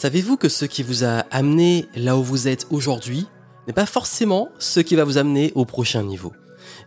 Savez-vous 0.00 0.38
que 0.38 0.48
ce 0.48 0.64
qui 0.64 0.82
vous 0.82 1.04
a 1.04 1.26
amené 1.30 1.84
là 1.94 2.16
où 2.16 2.22
vous 2.22 2.48
êtes 2.48 2.66
aujourd'hui 2.70 3.26
n'est 3.66 3.74
pas 3.74 3.84
forcément 3.84 4.48
ce 4.58 4.80
qui 4.80 4.96
va 4.96 5.04
vous 5.04 5.18
amener 5.18 5.52
au 5.54 5.66
prochain 5.66 6.02
niveau? 6.02 6.32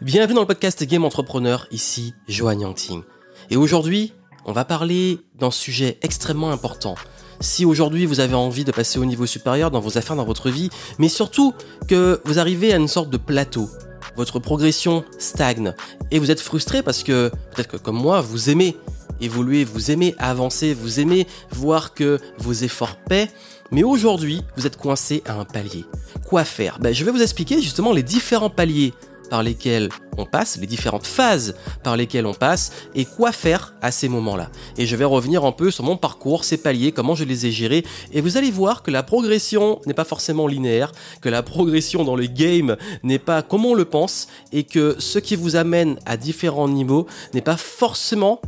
Bienvenue 0.01 0.33
dans 0.33 0.42
le 0.42 0.48
podcast 0.48 0.83
Game 0.83 1.06
Entrepreneur, 1.06 1.68
ici 1.70 2.16
Johan 2.28 2.60
Yangting. 2.60 3.04
Et 3.52 3.56
aujourd'hui, 3.56 4.16
on 4.46 4.52
va 4.52 4.66
parler 4.66 5.20
d'un 5.38 5.52
sujet 5.52 6.00
extrêmement 6.02 6.50
important. 6.50 6.96
Si 7.40 7.66
aujourd'hui 7.66 8.07
vous 8.07 8.20
avez 8.20 8.34
envie 8.34 8.63
de 8.63 8.71
passer 8.71 8.97
au 8.97 9.05
niveau 9.05 9.27
supérieur 9.27 9.70
dans 9.70 9.80
vos 9.80 10.00
affaires, 10.00 10.16
dans 10.16 10.25
votre 10.25 10.50
vie, 10.50 10.71
mais 10.98 11.07
surtout 11.07 11.54
que 11.88 12.20
vous 12.25 12.39
arrivez 12.39 12.73
à 12.73 12.77
une 12.77 12.88
sorte 12.88 13.11
de 13.11 13.18
plateau, 13.18 13.70
votre 14.16 14.39
progression 14.39 15.05
stagne 15.20 15.75
et 16.09 16.18
vous 16.18 16.32
êtes 16.32 16.41
frustré 16.41 16.82
parce 16.82 17.04
que 17.04 17.30
peut-être 17.54 17.70
que 17.70 17.77
comme 17.77 17.98
moi, 17.98 18.21
vous 18.21 18.50
aimez 18.50 18.75
évoluer, 19.23 19.63
vous 19.63 19.91
aimez 19.91 20.15
avancer, 20.17 20.73
vous 20.73 20.99
aimez 20.99 21.27
voir 21.51 21.93
que 21.93 22.19
vos 22.37 22.53
efforts 22.53 22.97
paient, 22.97 23.29
mais 23.71 23.83
aujourd'hui, 23.83 24.41
vous 24.55 24.68
êtes 24.68 24.77
coincé 24.77 25.23
à 25.25 25.33
un 25.33 25.45
palier. 25.45 25.86
Quoi 26.27 26.43
faire? 26.43 26.79
Ben, 26.79 26.93
Je 26.93 27.04
vais 27.04 27.11
vous 27.11 27.21
expliquer 27.21 27.61
justement 27.61 27.91
les 27.91 28.04
différents 28.04 28.50
paliers 28.50 28.93
par 29.29 29.41
lesquels 29.41 29.89
on 30.17 30.25
passe, 30.25 30.59
les 30.59 30.67
différentes 30.67 31.07
phases 31.07 31.55
par 31.81 31.97
lesquelles 31.97 32.28
on 32.28 32.36
passe 32.36 32.72
et 32.94 33.04
quoi 33.04 33.31
faire 33.31 33.73
à 33.81 33.90
ces 33.90 34.08
moments-là. 34.08 34.52
Et 34.78 34.86
je 34.86 34.95
vais 34.95 35.05
revenir 35.05 35.44
un 35.44 35.52
peu 35.52 35.72
sur 35.72 35.84
mon 35.84 35.98
parcours, 35.98 36.44
ces 36.44 36.58
paliers, 36.58 36.92
comment 36.92 37.16
je 37.16 37.23
les 37.23 37.48
ai 37.48 37.52
gérés 37.52 37.84
et 38.12 38.22
vous 38.22 38.38
allez 38.38 38.52
voir 38.52 38.84
que 38.84 38.92
la 38.92 39.02
progression 39.02 39.81
n'est 39.88 39.95
pas 39.95 40.03
forcément 40.03 40.45
linéaire, 40.45 40.92
que 41.22 41.30
la 41.30 41.42
progression 41.42 42.03
dans 42.03 42.16
le 42.16 42.28
game 42.28 42.78
n'est 43.02 43.17
pas 43.17 43.42
comme 43.42 43.66
on 43.66 43.73
le 43.73 43.86
pense 43.86 44.28
et 44.52 44.66
que 44.66 44.98
ce 45.00 45.17
qui 45.17 45.36
vous 45.36 45.55
amène 45.55 45.98
à 46.05 46.16
différents 46.16 46.70
niveaux 46.70 47.08
n'est 47.34 47.42
pas 47.42 47.58
forcément 47.58 48.40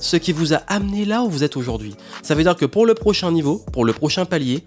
ce 0.00 0.16
qui 0.16 0.32
vous 0.32 0.54
a 0.54 0.58
amené 0.66 1.04
là 1.04 1.22
où 1.22 1.28
vous 1.28 1.44
êtes 1.44 1.56
aujourd'hui. 1.56 1.94
Ça 2.22 2.34
veut 2.34 2.42
dire 2.42 2.56
que 2.56 2.66
pour 2.66 2.86
le 2.86 2.94
prochain 2.94 3.32
niveau, 3.32 3.64
pour 3.72 3.84
le 3.84 3.92
prochain 3.92 4.24
palier, 4.24 4.64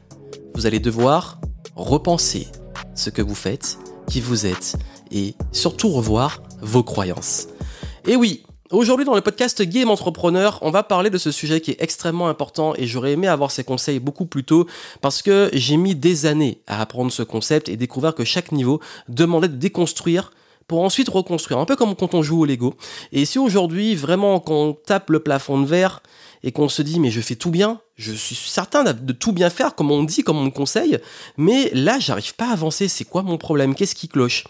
vous 0.55 0.65
allez 0.65 0.79
devoir 0.79 1.39
repenser 1.75 2.47
ce 2.95 3.09
que 3.09 3.21
vous 3.21 3.35
faites, 3.35 3.77
qui 4.07 4.21
vous 4.21 4.45
êtes, 4.45 4.77
et 5.11 5.35
surtout 5.51 5.89
revoir 5.89 6.41
vos 6.61 6.83
croyances. 6.83 7.47
Et 8.07 8.15
oui, 8.15 8.43
Aujourd'hui 8.71 9.05
dans 9.05 9.15
le 9.15 9.21
podcast 9.21 9.61
Game 9.63 9.89
Entrepreneur, 9.89 10.57
on 10.61 10.71
va 10.71 10.81
parler 10.81 11.09
de 11.09 11.17
ce 11.17 11.29
sujet 11.29 11.59
qui 11.59 11.71
est 11.71 11.81
extrêmement 11.81 12.29
important 12.29 12.73
et 12.77 12.87
j'aurais 12.87 13.11
aimé 13.11 13.27
avoir 13.27 13.51
ces 13.51 13.65
conseils 13.65 13.99
beaucoup 13.99 14.25
plus 14.25 14.45
tôt 14.45 14.65
parce 15.01 15.21
que 15.21 15.49
j'ai 15.51 15.75
mis 15.75 15.93
des 15.93 16.25
années 16.25 16.61
à 16.67 16.79
apprendre 16.79 17.11
ce 17.11 17.21
concept 17.21 17.67
et 17.67 17.75
découvrir 17.75 18.15
que 18.15 18.23
chaque 18.23 18.53
niveau 18.53 18.79
demandait 19.09 19.49
de 19.49 19.57
déconstruire 19.57 20.31
pour 20.71 20.83
ensuite 20.83 21.09
reconstruire, 21.09 21.59
un 21.59 21.65
peu 21.65 21.75
comme 21.75 21.97
quand 21.97 22.13
on 22.13 22.23
joue 22.23 22.39
au 22.39 22.45
Lego. 22.45 22.75
Et 23.11 23.25
si 23.25 23.37
aujourd'hui, 23.37 23.93
vraiment, 23.93 24.39
quand 24.39 24.53
on 24.55 24.71
tape 24.71 25.09
le 25.09 25.19
plafond 25.19 25.59
de 25.59 25.65
verre 25.65 26.01
et 26.43 26.53
qu'on 26.53 26.69
se 26.69 26.81
dit, 26.81 26.97
mais 26.97 27.11
je 27.11 27.19
fais 27.19 27.35
tout 27.35 27.51
bien, 27.51 27.81
je 27.97 28.13
suis 28.13 28.37
certain 28.37 28.85
de 28.85 29.11
tout 29.11 29.33
bien 29.33 29.49
faire, 29.49 29.75
comme 29.75 29.91
on 29.91 30.01
dit, 30.01 30.23
comme 30.23 30.37
on 30.37 30.45
me 30.45 30.49
conseille, 30.49 30.97
mais 31.35 31.71
là, 31.73 31.99
j'arrive 31.99 32.35
pas 32.35 32.47
à 32.47 32.53
avancer, 32.53 32.87
c'est 32.87 33.03
quoi 33.03 33.21
mon 33.21 33.37
problème? 33.37 33.75
Qu'est-ce 33.75 33.95
qui 33.95 34.07
cloche? 34.07 34.45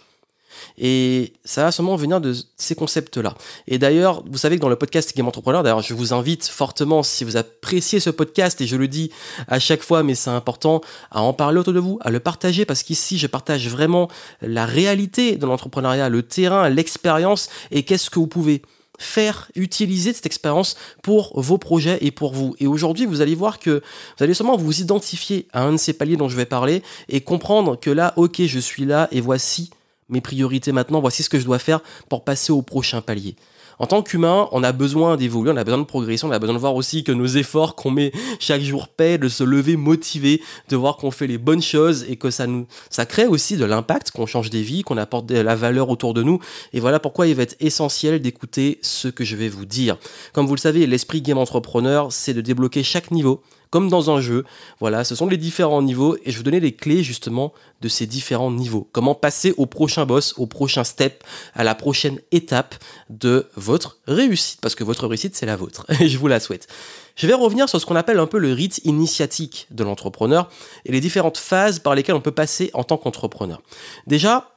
Et 0.77 1.33
ça 1.45 1.63
va 1.63 1.71
seulement 1.71 1.95
venir 1.95 2.21
de 2.21 2.35
ces 2.57 2.75
concepts-là. 2.75 3.35
Et 3.67 3.77
d'ailleurs, 3.77 4.23
vous 4.29 4.37
savez 4.37 4.57
que 4.57 4.61
dans 4.61 4.69
le 4.69 4.75
podcast 4.75 5.15
Game 5.15 5.27
Entrepreneur, 5.27 5.63
d'ailleurs, 5.63 5.81
je 5.81 5.93
vous 5.93 6.13
invite 6.13 6.47
fortement, 6.47 7.03
si 7.03 7.23
vous 7.23 7.37
appréciez 7.37 7.99
ce 7.99 8.09
podcast, 8.09 8.61
et 8.61 8.67
je 8.67 8.75
le 8.75 8.87
dis 8.87 9.11
à 9.47 9.59
chaque 9.59 9.83
fois, 9.83 10.03
mais 10.03 10.15
c'est 10.15 10.29
important, 10.29 10.81
à 11.11 11.21
en 11.21 11.33
parler 11.33 11.59
autour 11.59 11.73
de 11.73 11.79
vous, 11.79 11.99
à 12.01 12.11
le 12.11 12.19
partager, 12.19 12.65
parce 12.65 12.83
qu'ici, 12.83 13.17
je 13.17 13.27
partage 13.27 13.67
vraiment 13.67 14.09
la 14.41 14.65
réalité 14.65 15.37
de 15.37 15.45
l'entrepreneuriat, 15.45 16.09
le 16.09 16.23
terrain, 16.23 16.69
l'expérience, 16.69 17.49
et 17.71 17.83
qu'est-ce 17.83 18.09
que 18.09 18.19
vous 18.19 18.27
pouvez 18.27 18.61
faire 19.01 19.49
utiliser 19.55 20.13
cette 20.13 20.25
expérience 20.25 20.77
pour 21.01 21.39
vos 21.39 21.57
projets 21.57 21.97
et 22.01 22.11
pour 22.11 22.33
vous. 22.33 22.55
Et 22.59 22.67
aujourd'hui, 22.67 23.05
vous 23.05 23.21
allez 23.21 23.35
voir 23.35 23.59
que 23.59 23.81
vous 24.17 24.23
allez 24.23 24.33
seulement 24.33 24.57
vous 24.57 24.79
identifier 24.79 25.47
à 25.51 25.63
un 25.63 25.73
de 25.73 25.77
ces 25.77 25.93
paliers 25.93 26.17
dont 26.17 26.29
je 26.29 26.37
vais 26.37 26.45
parler 26.45 26.83
et 27.09 27.21
comprendre 27.21 27.79
que 27.79 27.89
là, 27.89 28.13
ok, 28.15 28.43
je 28.45 28.59
suis 28.59 28.85
là 28.85 29.07
et 29.11 29.19
voici 29.19 29.71
mes 30.11 30.21
priorités 30.21 30.71
maintenant, 30.71 31.01
voici 31.01 31.23
ce 31.23 31.29
que 31.29 31.39
je 31.39 31.45
dois 31.45 31.59
faire 31.59 31.81
pour 32.09 32.23
passer 32.23 32.51
au 32.51 32.61
prochain 32.61 33.01
palier. 33.01 33.35
En 33.81 33.87
tant 33.87 34.03
qu'humain, 34.03 34.47
on 34.51 34.63
a 34.63 34.73
besoin 34.73 35.17
d'évoluer, 35.17 35.51
on 35.51 35.57
a 35.57 35.63
besoin 35.63 35.79
de 35.79 35.85
progression, 35.85 36.27
on 36.27 36.31
a 36.31 36.37
besoin 36.37 36.53
de 36.53 36.59
voir 36.59 36.75
aussi 36.75 37.03
que 37.03 37.11
nos 37.11 37.25
efforts 37.25 37.75
qu'on 37.75 37.89
met 37.89 38.11
chaque 38.39 38.61
jour 38.61 38.87
paient, 38.87 39.17
de 39.17 39.27
se 39.27 39.43
lever 39.43 39.75
motivé, 39.75 40.43
de 40.69 40.75
voir 40.75 40.97
qu'on 40.97 41.09
fait 41.09 41.25
les 41.25 41.39
bonnes 41.39 41.63
choses 41.63 42.05
et 42.07 42.15
que 42.15 42.29
ça 42.29 42.45
nous, 42.45 42.67
ça 42.91 43.07
crée 43.07 43.25
aussi 43.25 43.57
de 43.57 43.65
l'impact, 43.65 44.11
qu'on 44.11 44.27
change 44.27 44.51
des 44.51 44.61
vies, 44.61 44.83
qu'on 44.83 44.97
apporte 44.97 45.25
de 45.25 45.39
la 45.39 45.55
valeur 45.55 45.89
autour 45.89 46.13
de 46.13 46.21
nous. 46.21 46.39
Et 46.73 46.79
voilà 46.79 46.99
pourquoi 46.99 47.25
il 47.25 47.33
va 47.33 47.41
être 47.41 47.55
essentiel 47.59 48.21
d'écouter 48.21 48.77
ce 48.83 49.07
que 49.07 49.23
je 49.23 49.35
vais 49.35 49.49
vous 49.49 49.65
dire. 49.65 49.97
Comme 50.31 50.45
vous 50.45 50.53
le 50.53 50.59
savez, 50.59 50.85
l'esprit 50.85 51.23
game 51.23 51.39
entrepreneur, 51.39 52.11
c'est 52.11 52.35
de 52.35 52.41
débloquer 52.41 52.83
chaque 52.83 53.09
niveau 53.09 53.41
comme 53.71 53.89
dans 53.89 54.11
un 54.11 54.21
jeu. 54.21 54.45
Voilà, 54.79 55.03
ce 55.03 55.15
sont 55.15 55.27
les 55.27 55.37
différents 55.37 55.81
niveaux 55.81 56.15
et 56.23 56.31
je 56.31 56.37
vais 56.37 56.43
donner 56.43 56.59
les 56.59 56.73
clés 56.73 57.01
justement 57.01 57.53
de 57.81 57.87
ces 57.87 58.05
différents 58.05 58.51
niveaux. 58.51 58.87
Comment 58.91 59.15
passer 59.15 59.53
au 59.57 59.65
prochain 59.65 60.05
boss, 60.05 60.35
au 60.37 60.45
prochain 60.45 60.83
step, 60.83 61.23
à 61.55 61.63
la 61.63 61.73
prochaine 61.73 62.19
étape 62.31 62.75
de 63.09 63.47
votre 63.55 63.97
réussite. 64.07 64.61
Parce 64.61 64.75
que 64.75 64.83
votre 64.83 65.07
réussite, 65.07 65.35
c'est 65.35 65.45
la 65.47 65.55
vôtre 65.55 65.85
et 65.99 66.07
je 66.09 66.17
vous 66.17 66.27
la 66.27 66.39
souhaite. 66.39 66.67
Je 67.15 67.27
vais 67.27 67.33
revenir 67.33 67.67
sur 67.67 67.79
ce 67.79 67.85
qu'on 67.85 67.95
appelle 67.95 68.19
un 68.19 68.27
peu 68.27 68.37
le 68.37 68.53
rite 68.53 68.81
initiatique 68.83 69.67
de 69.71 69.83
l'entrepreneur 69.83 70.49
et 70.85 70.91
les 70.91 71.01
différentes 71.01 71.37
phases 71.37 71.79
par 71.79 71.95
lesquelles 71.95 72.15
on 72.15 72.21
peut 72.21 72.31
passer 72.31 72.69
en 72.73 72.83
tant 72.83 72.97
qu'entrepreneur. 72.97 73.61
Déjà, 74.07 74.50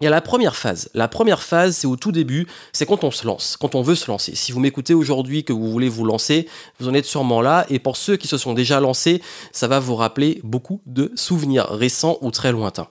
il 0.00 0.04
y 0.04 0.08
a 0.08 0.10
la 0.10 0.20
première 0.20 0.56
phase. 0.56 0.88
La 0.94 1.06
première 1.06 1.42
phase, 1.42 1.76
c'est 1.76 1.86
au 1.86 1.94
tout 1.94 2.10
début, 2.10 2.48
c'est 2.72 2.86
quand 2.86 3.04
on 3.04 3.12
se 3.12 3.24
lance, 3.24 3.56
quand 3.56 3.76
on 3.76 3.82
veut 3.82 3.94
se 3.94 4.10
lancer. 4.10 4.34
Si 4.34 4.50
vous 4.50 4.58
m'écoutez 4.58 4.94
aujourd'hui, 4.94 5.44
que 5.44 5.52
vous 5.52 5.70
voulez 5.70 5.88
vous 5.88 6.04
lancer, 6.04 6.48
vous 6.80 6.88
en 6.88 6.94
êtes 6.94 7.04
sûrement 7.04 7.40
là. 7.40 7.66
Et 7.70 7.78
pour 7.78 7.96
ceux 7.96 8.16
qui 8.16 8.26
se 8.26 8.36
sont 8.36 8.52
déjà 8.52 8.80
lancés, 8.80 9.22
ça 9.52 9.68
va 9.68 9.78
vous 9.78 9.94
rappeler 9.94 10.40
beaucoup 10.42 10.80
de 10.86 11.12
souvenirs 11.14 11.66
récents 11.66 12.18
ou 12.20 12.32
très 12.32 12.50
lointains. 12.50 12.88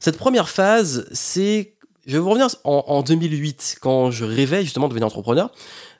Cette 0.00 0.18
première 0.18 0.48
phase, 0.48 1.06
c'est... 1.12 1.74
Je 2.06 2.14
vais 2.14 2.18
vous 2.18 2.30
revenir 2.30 2.48
en, 2.64 2.82
en 2.88 3.02
2008, 3.02 3.76
quand 3.80 4.10
je 4.10 4.24
rêvais 4.24 4.64
justement 4.64 4.88
de 4.88 4.90
devenir 4.90 5.06
entrepreneur. 5.06 5.52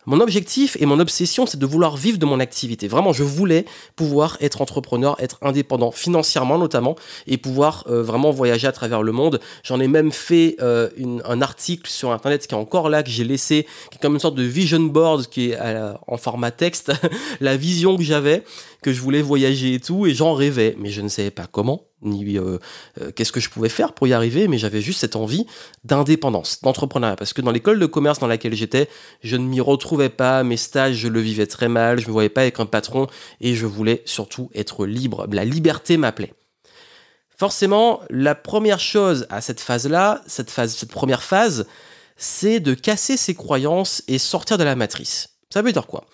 Mon 0.07 0.21
objectif 0.21 0.79
et 0.81 0.87
mon 0.87 0.99
obsession, 0.99 1.45
c'est 1.45 1.59
de 1.59 1.67
vouloir 1.67 1.97
vivre 1.97 2.19
de 2.19 2.25
mon 2.25 2.41
activité. 2.41 2.89
Vraiment, 2.89 3.13
je 3.13 3.23
voulais 3.23 3.67
pouvoir 3.97 4.39
être 4.41 4.63
entrepreneur, 4.63 5.15
être 5.19 5.39
indépendant 5.43 5.91
financièrement 5.91 6.57
notamment, 6.57 6.97
et 7.27 7.37
pouvoir 7.37 7.85
euh, 7.89 8.03
vraiment 8.03 8.31
voyager 8.31 8.67
à 8.67 8.73
travers 8.73 9.03
le 9.03 9.13
monde. 9.13 9.41
J'en 9.63 9.79
ai 9.79 9.89
même 9.89 10.11
fait 10.11 10.57
euh, 10.61 10.89
un 11.27 11.43
article 11.43 11.91
sur 11.91 12.13
Internet 12.13 12.47
qui 12.47 12.55
est 12.55 12.59
encore 12.59 12.89
là, 12.89 13.03
que 13.03 13.11
j'ai 13.11 13.25
laissé, 13.25 13.67
qui 13.91 13.99
est 13.99 14.01
comme 14.01 14.15
une 14.15 14.21
sorte 14.21 14.37
de 14.37 14.43
vision 14.43 14.81
board 14.81 15.27
qui 15.27 15.51
est 15.51 15.59
en 16.07 16.17
format 16.17 16.51
texte, 16.51 16.93
la 17.41 17.57
vision 17.57 17.97
que 17.97 18.03
j'avais, 18.03 18.43
que 18.83 18.93
je 18.93 19.01
voulais 19.01 19.23
voyager 19.23 19.75
et 19.75 19.81
tout, 19.81 20.07
et 20.07 20.15
j'en 20.15 20.35
rêvais, 20.35 20.77
mais 20.79 20.91
je 20.91 21.01
ne 21.01 21.09
savais 21.09 21.31
pas 21.31 21.47
comment 21.47 21.91
ni 22.03 22.39
euh, 22.39 22.59
euh, 23.01 23.11
qu'est-ce 23.13 23.33
que 23.33 23.41
je 23.41 23.51
pouvais 23.51 23.69
faire 23.69 23.93
pour 23.93 24.07
y 24.07 24.13
arriver, 24.13 24.49
mais 24.49 24.59
j'avais 24.59 24.81
juste 24.81 25.01
cette 25.01 25.17
envie 25.17 25.47
d'indépendance, 25.85 26.61
d'entrepreneuriat. 26.63 27.17
Parce 27.17 27.33
que 27.33 27.43
dans 27.43 27.51
l'école 27.51 27.79
de 27.79 27.87
commerce 27.87 28.19
dans 28.19 28.27
laquelle 28.27 28.55
j'étais, 28.55 28.89
je 29.23 29.37
ne 29.37 29.45
m'y 29.45 29.61
retrouvais 29.61 30.09
pas, 30.09 30.43
mes 30.43 30.57
stages, 30.57 30.97
je 30.97 31.09
le 31.09 31.21
vivais 31.21 31.47
très 31.47 31.69
mal, 31.69 32.01
je 32.01 32.07
me 32.07 32.13
voyais 32.13 32.29
pas 32.29 32.43
avec 32.43 32.61
un 32.61 32.67
patron, 32.67 33.07
et 33.41 33.55
je 33.55 33.67
voulais 33.67 34.03
surtout 34.05 34.51
être 34.55 34.87
libre. 34.87 35.27
La 35.31 35.45
liberté 35.45 35.97
m'appelait. 35.97 36.35
Forcément, 37.37 38.01
la 38.11 38.35
première 38.35 38.81
chose 38.81 39.27
à 39.31 39.41
cette 39.41 39.61
phase-là, 39.61 40.23
cette, 40.27 40.51
phase, 40.51 40.75
cette 40.75 40.93
première 40.93 41.23
phase, 41.23 41.67
c'est 42.17 42.61
de 42.61 42.75
casser 42.75 43.17
ses 43.17 43.35
croyances 43.35 44.03
et 44.09 44.19
sortir 44.19 44.59
de 44.59 44.65
la 44.65 44.77
matrice. 44.77 45.31
Ça 45.49 45.63
veut 45.63 45.73
dire 45.73 45.87
quoi? 45.87 46.05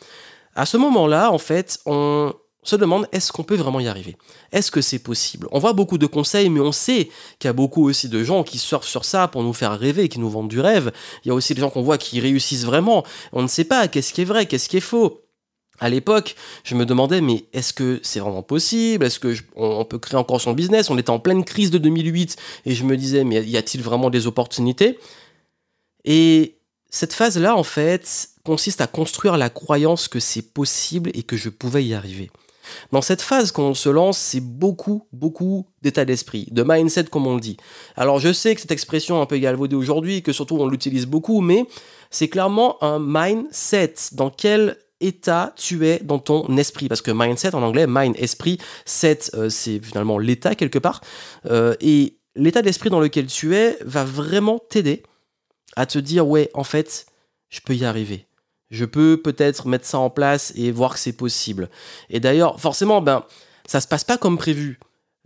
À 0.54 0.66
ce 0.66 0.76
moment-là, 0.76 1.32
en 1.32 1.38
fait, 1.38 1.80
on, 1.84 2.32
se 2.68 2.76
demande 2.76 3.06
est-ce 3.12 3.32
qu'on 3.32 3.44
peut 3.44 3.56
vraiment 3.56 3.80
y 3.80 3.88
arriver? 3.88 4.16
Est-ce 4.52 4.70
que 4.70 4.80
c'est 4.80 4.98
possible? 4.98 5.48
On 5.52 5.58
voit 5.58 5.72
beaucoup 5.72 5.98
de 5.98 6.06
conseils, 6.06 6.50
mais 6.50 6.60
on 6.60 6.72
sait 6.72 7.10
qu'il 7.38 7.48
y 7.48 7.50
a 7.50 7.52
beaucoup 7.52 7.88
aussi 7.88 8.08
de 8.08 8.22
gens 8.24 8.44
qui 8.44 8.58
surfent 8.58 8.88
sur 8.88 9.04
ça 9.04 9.28
pour 9.28 9.42
nous 9.42 9.52
faire 9.52 9.78
rêver, 9.78 10.08
qui 10.08 10.18
nous 10.18 10.30
vendent 10.30 10.48
du 10.48 10.60
rêve. 10.60 10.92
Il 11.24 11.28
y 11.28 11.30
a 11.30 11.34
aussi 11.34 11.54
des 11.54 11.60
gens 11.60 11.70
qu'on 11.70 11.82
voit 11.82 11.98
qui 11.98 12.20
réussissent 12.20 12.64
vraiment. 12.64 13.04
On 13.32 13.42
ne 13.42 13.48
sait 13.48 13.64
pas 13.64 13.88
qu'est-ce 13.88 14.12
qui 14.12 14.22
est 14.22 14.24
vrai, 14.24 14.46
qu'est-ce 14.46 14.68
qui 14.68 14.76
est 14.76 14.80
faux. 14.80 15.22
À 15.78 15.88
l'époque, 15.88 16.36
je 16.64 16.74
me 16.74 16.86
demandais, 16.86 17.20
mais 17.20 17.44
est-ce 17.52 17.72
que 17.72 18.00
c'est 18.02 18.20
vraiment 18.20 18.42
possible? 18.42 19.04
Est-ce 19.04 19.18
que 19.18 19.34
on, 19.56 19.84
peut 19.84 19.98
créer 19.98 20.18
encore 20.18 20.40
son 20.40 20.52
business? 20.52 20.88
On 20.88 20.96
était 20.96 21.10
en 21.10 21.18
pleine 21.18 21.44
crise 21.44 21.70
de 21.70 21.78
2008 21.78 22.36
et 22.64 22.74
je 22.74 22.84
me 22.84 22.96
disais, 22.96 23.24
mais 23.24 23.44
y 23.44 23.56
a-t-il 23.56 23.82
vraiment 23.82 24.08
des 24.08 24.26
opportunités? 24.26 24.98
Et 26.04 26.58
cette 26.88 27.12
phase-là, 27.12 27.56
en 27.56 27.62
fait, 27.62 28.30
consiste 28.44 28.80
à 28.80 28.86
construire 28.86 29.36
la 29.36 29.50
croyance 29.50 30.08
que 30.08 30.20
c'est 30.20 30.42
possible 30.54 31.10
et 31.12 31.24
que 31.24 31.36
je 31.36 31.50
pouvais 31.50 31.84
y 31.84 31.92
arriver. 31.92 32.30
Dans 32.92 33.02
cette 33.02 33.22
phase, 33.22 33.52
quand 33.52 33.64
on 33.64 33.74
se 33.74 33.88
lance, 33.88 34.18
c'est 34.18 34.40
beaucoup, 34.40 35.06
beaucoup 35.12 35.66
d'état 35.82 36.04
d'esprit, 36.04 36.48
de 36.50 36.64
mindset 36.66 37.04
comme 37.04 37.26
on 37.26 37.34
le 37.34 37.40
dit. 37.40 37.56
Alors 37.96 38.18
je 38.18 38.32
sais 38.32 38.54
que 38.54 38.60
cette 38.60 38.72
expression 38.72 39.18
est 39.18 39.22
un 39.22 39.26
peu 39.26 39.38
galvaudée 39.38 39.76
aujourd'hui, 39.76 40.22
que 40.22 40.32
surtout 40.32 40.56
on 40.56 40.66
l'utilise 40.66 41.06
beaucoup, 41.06 41.40
mais 41.40 41.64
c'est 42.10 42.28
clairement 42.28 42.82
un 42.82 42.98
mindset. 43.00 43.94
Dans 44.12 44.30
quel 44.30 44.76
état 45.00 45.52
tu 45.56 45.86
es 45.86 46.00
dans 46.02 46.18
ton 46.18 46.56
esprit? 46.56 46.88
Parce 46.88 47.02
que 47.02 47.10
mindset 47.10 47.54
en 47.54 47.62
anglais, 47.62 47.86
mind, 47.88 48.16
esprit, 48.18 48.58
set, 48.84 49.30
euh, 49.34 49.48
c'est 49.48 49.80
finalement 49.80 50.18
l'état 50.18 50.54
quelque 50.54 50.78
part. 50.78 51.00
Euh, 51.46 51.74
et 51.80 52.18
l'état 52.34 52.62
d'esprit 52.62 52.90
dans 52.90 53.00
lequel 53.00 53.26
tu 53.26 53.54
es 53.54 53.78
va 53.84 54.04
vraiment 54.04 54.58
t'aider 54.58 55.02
à 55.74 55.86
te 55.86 55.98
dire, 55.98 56.26
ouais, 56.26 56.50
en 56.54 56.64
fait, 56.64 57.06
je 57.48 57.60
peux 57.60 57.74
y 57.74 57.84
arriver 57.84 58.25
je 58.70 58.84
peux 58.84 59.20
peut-être 59.22 59.68
mettre 59.68 59.86
ça 59.86 59.98
en 59.98 60.10
place 60.10 60.52
et 60.56 60.70
voir 60.70 60.94
que 60.94 60.98
c'est 60.98 61.12
possible. 61.12 61.70
Et 62.10 62.20
d'ailleurs, 62.20 62.60
forcément, 62.60 63.00
ben, 63.00 63.24
ça 63.66 63.80
se 63.80 63.88
passe 63.88 64.04
pas 64.04 64.18
comme 64.18 64.38
prévu. 64.38 64.78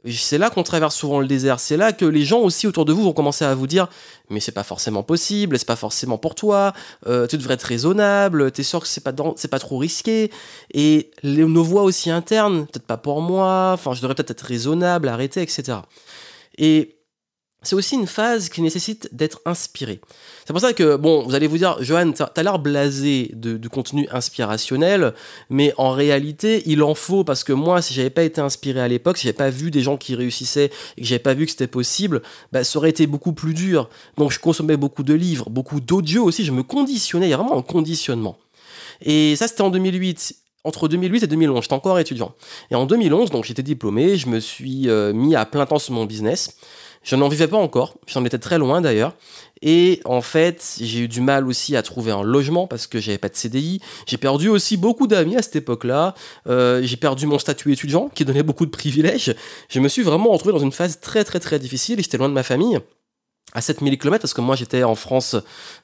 C'est 0.07 0.39
là 0.39 0.49
qu'on 0.49 0.63
traverse 0.63 0.97
souvent 0.97 1.21
le 1.21 1.27
désert. 1.27 1.61
C'est 1.61 1.77
là 1.77 1.93
que 1.93 2.07
les 2.07 2.25
gens 2.25 2.41
aussi 2.41 2.67
autour 2.67 2.87
de 2.87 2.93
vous 2.93 3.03
vont 3.03 3.13
commencer 3.13 3.45
à 3.45 3.55
vous 3.55 3.67
dire 3.67 3.89
mais 4.31 4.41
c'est 4.41 4.53
pas 4.53 4.63
forcément 4.63 5.03
possible, 5.03 5.59
c'est 5.59 5.67
pas 5.67 5.77
forcément 5.77 6.17
pour 6.17 6.35
toi. 6.35 6.73
Euh, 7.07 7.27
tu 7.27 7.37
devrais 7.37 7.55
être 7.55 7.65
raisonnable. 7.65 8.51
T'es 8.51 8.63
sûr 8.63 8.81
que 8.81 8.87
c'est 8.87 9.03
pas 9.03 9.13
c'est 9.37 9.49
pas 9.49 9.59
trop 9.59 9.77
risqué. 9.77 10.31
Et 10.73 11.11
nos 11.23 11.65
voix 11.65 11.83
aussi 11.83 12.11
internes, 12.11 12.67
peut-être 12.67 12.87
pas 12.87 12.97
pour 12.97 13.21
moi. 13.21 13.73
Enfin, 13.75 13.93
je 13.93 14.01
devrais 14.01 14.15
peut-être 14.15 14.31
être 14.31 14.41
raisonnable, 14.41 15.09
arrêter, 15.09 15.43
etc. 15.43 15.79
Et 16.57 17.00
c'est 17.63 17.75
aussi 17.75 17.95
une 17.95 18.07
phase 18.07 18.49
qui 18.49 18.63
nécessite 18.63 19.09
d'être 19.13 19.41
inspiré. 19.45 20.01
C'est 20.47 20.53
pour 20.53 20.61
ça 20.61 20.73
que, 20.73 20.97
bon, 20.97 21.23
vous 21.25 21.35
allez 21.35 21.47
vous 21.47 21.59
dire, 21.59 21.77
Johan, 21.83 22.13
t'as 22.13 22.43
l'air 22.43 22.59
blasé 22.59 23.31
de, 23.35 23.69
contenu 23.69 24.09
inspirationnel, 24.11 25.15
mais 25.51 25.75
en 25.77 25.91
réalité, 25.91 26.63
il 26.67 26.83
en 26.83 26.95
faut 26.95 27.23
parce 27.23 27.45
que 27.45 27.53
moi, 27.53 27.83
si 27.83 27.95
j'avais 27.95 28.11
pas 28.11 28.23
été 28.23 28.41
inspiré 28.41 28.81
à 28.81 28.89
l'époque, 28.89 29.19
si 29.19 29.25
j'avais 29.25 29.37
pas 29.37 29.51
vu 29.51 29.71
des 29.71 29.83
gens 29.83 29.97
qui 29.97 30.15
réussissaient 30.15 30.71
et 30.97 31.03
que 31.03 31.07
j'avais 31.07 31.19
pas 31.19 31.35
vu 31.35 31.45
que 31.45 31.53
c'était 31.53 31.67
possible, 31.67 32.23
bah, 32.51 32.65
ça 32.65 32.79
aurait 32.79 32.91
été 32.91 33.07
beaucoup 33.07 33.33
plus 33.33 33.55
dur. 33.55 33.91
Donc, 34.17 34.33
je 34.33 34.41
consommais 34.41 34.77
beaucoup 34.77 35.03
de 35.03 35.15
livres, 35.15 35.51
beaucoup 35.51 35.81
d'audio 35.81 36.25
aussi, 36.25 36.45
je 36.45 36.53
me 36.53 36.63
conditionnais, 36.63 37.27
il 37.27 37.31
y 37.31 37.35
a 37.35 37.37
vraiment 37.37 37.59
un 37.59 37.63
conditionnement. 37.63 38.39
Et 39.03 39.37
ça, 39.37 39.49
c'était 39.49 39.63
en 39.63 39.71
2008 39.71 40.35
entre 40.65 40.89
2008 40.89 41.23
et 41.23 41.27
2011, 41.27 41.63
j'étais 41.63 41.75
encore 41.75 41.99
étudiant. 41.99 42.35
Et 42.71 42.75
en 42.75 42.85
2011, 42.85 43.31
donc 43.31 43.45
j'étais 43.45 43.63
diplômé, 43.63 44.17
je 44.19 44.29
me 44.29 44.41
suis 44.41 44.91
euh, 44.91 45.13
mis 45.15 45.35
à 45.35 45.47
plein 45.47 45.65
temps 45.65 45.79
sur 45.79 45.95
mon 45.95 46.05
business. 46.05 46.57
Je 47.03 47.17
n'en 47.17 47.29
vivais 47.29 47.49
pas 47.49 47.57
encore, 47.57 47.97
j'en 48.07 48.25
étais 48.25 48.39
très 48.39 48.59
loin 48.59 48.81
d'ailleurs. 48.81 49.15
Et 49.63 50.01
en 50.05 50.21
fait, 50.21 50.77
j'ai 50.81 51.01
eu 51.01 51.09
du 51.09 51.21
mal 51.21 51.47
aussi 51.47 51.77
à 51.77 51.83
trouver 51.83 52.13
un 52.13 52.23
logement 52.23 52.67
parce 52.67 52.87
que 52.87 52.99
j'avais 52.99 53.19
pas 53.19 53.29
de 53.29 53.35
CDI. 53.35 53.81
J'ai 54.07 54.17
perdu 54.17 54.49
aussi 54.49 54.77
beaucoup 54.77 55.07
d'amis 55.07 55.37
à 55.37 55.43
cette 55.43 55.57
époque-là. 55.57 56.15
Euh, 56.47 56.81
j'ai 56.83 56.97
perdu 56.97 57.27
mon 57.27 57.39
statut 57.39 57.73
étudiant 57.73 58.09
qui 58.15 58.25
donnait 58.25 58.43
beaucoup 58.43 58.67
de 58.67 58.71
privilèges. 58.71 59.35
Je 59.69 59.81
me 59.81 59.89
suis 59.89 60.03
vraiment 60.03 60.31
retrouvé 60.31 60.53
dans 60.53 60.65
une 60.65 60.73
phase 60.73 61.01
très 61.01 61.25
très 61.25 61.41
très 61.41 61.59
difficile 61.59 61.99
et 61.99 62.03
j'étais 62.03 62.19
loin 62.19 62.29
de 62.29 62.35
ma 62.35 62.43
famille 62.43 62.81
à 63.53 63.61
7000 63.61 63.99
km 63.99 64.21
parce 64.21 64.35
que 64.35 64.41
moi 64.41 64.55
j'étais 64.55 64.85
en 64.85 64.95
France 64.95 65.35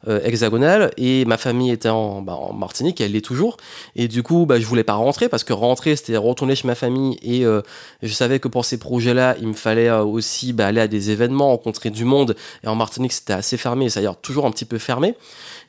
euh, 0.07 0.21
hexagonale 0.23 0.93
et 0.97 1.25
ma 1.25 1.37
famille 1.37 1.71
était 1.73 1.89
en, 1.89 2.23
bah, 2.23 2.35
en 2.35 2.53
Martinique, 2.53 3.01
elle 3.01 3.13
l'est 3.13 3.25
toujours. 3.25 3.57
Et 3.97 4.07
du 4.09 4.23
coup, 4.23 4.47
bah, 4.47 4.61
je 4.61 4.67
voulais 4.67 4.85
pas 4.85 4.95
rentrer 4.95 5.29
parce 5.29 5.43
que 5.43 5.53
rentrer 5.53 5.97
c'était 5.97 6.17
retourner 6.17 6.55
chez 6.55 6.69
ma 6.69 6.75
famille 6.75 7.19
et 7.23 7.45
euh, 7.45 7.63
je 8.03 8.13
savais 8.13 8.39
que 8.39 8.49
pour 8.49 8.65
ces 8.65 8.79
projets-là, 8.79 9.37
il 9.41 9.49
me 9.49 9.55
fallait 9.55 9.89
euh, 9.89 10.05
aussi 10.05 10.53
bah, 10.53 10.67
aller 10.67 10.81
à 10.81 10.89
des 10.89 11.11
événements, 11.11 11.49
rencontrer 11.49 11.91
du 11.91 12.05
monde. 12.05 12.37
Et 12.63 12.69
en 12.69 12.77
Martinique, 12.77 13.13
c'était 13.13 13.33
assez 13.33 13.57
fermé, 13.57 13.91
c'est-à-dire 13.91 14.17
toujours 14.17 14.47
un 14.47 14.51
petit 14.53 14.65
peu 14.65 14.79
fermé. 14.79 15.17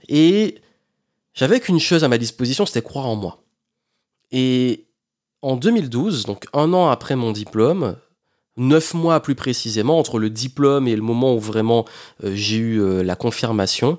Et 0.08 0.60
j'avais 1.34 1.60
qu'une 1.60 1.80
chose 1.80 2.04
à 2.04 2.08
ma 2.08 2.20
disposition, 2.20 2.66
c'était 2.66 2.84
croire 2.84 3.08
en 3.08 3.16
moi. 3.16 3.44
Et 4.32 4.86
en 5.42 5.56
2012, 5.56 6.26
donc 6.26 6.46
un 6.54 6.74
an 6.74 6.90
après 6.90 7.16
mon 7.16 7.32
diplôme, 7.32 7.96
neuf 8.58 8.94
mois 8.94 9.20
plus 9.22 9.36
précisément, 9.36 9.98
entre 10.00 10.20
le 10.20 10.30
diplôme 10.30 10.88
et 10.88 10.96
le 10.96 11.02
moment 11.02 11.34
où 11.34 11.40
vraiment 11.40 11.86
euh, 12.24 12.32
j'ai 12.34 12.58
eu 12.58 12.82
euh, 12.82 13.04
la 13.04 13.16
confirmation, 13.16 13.98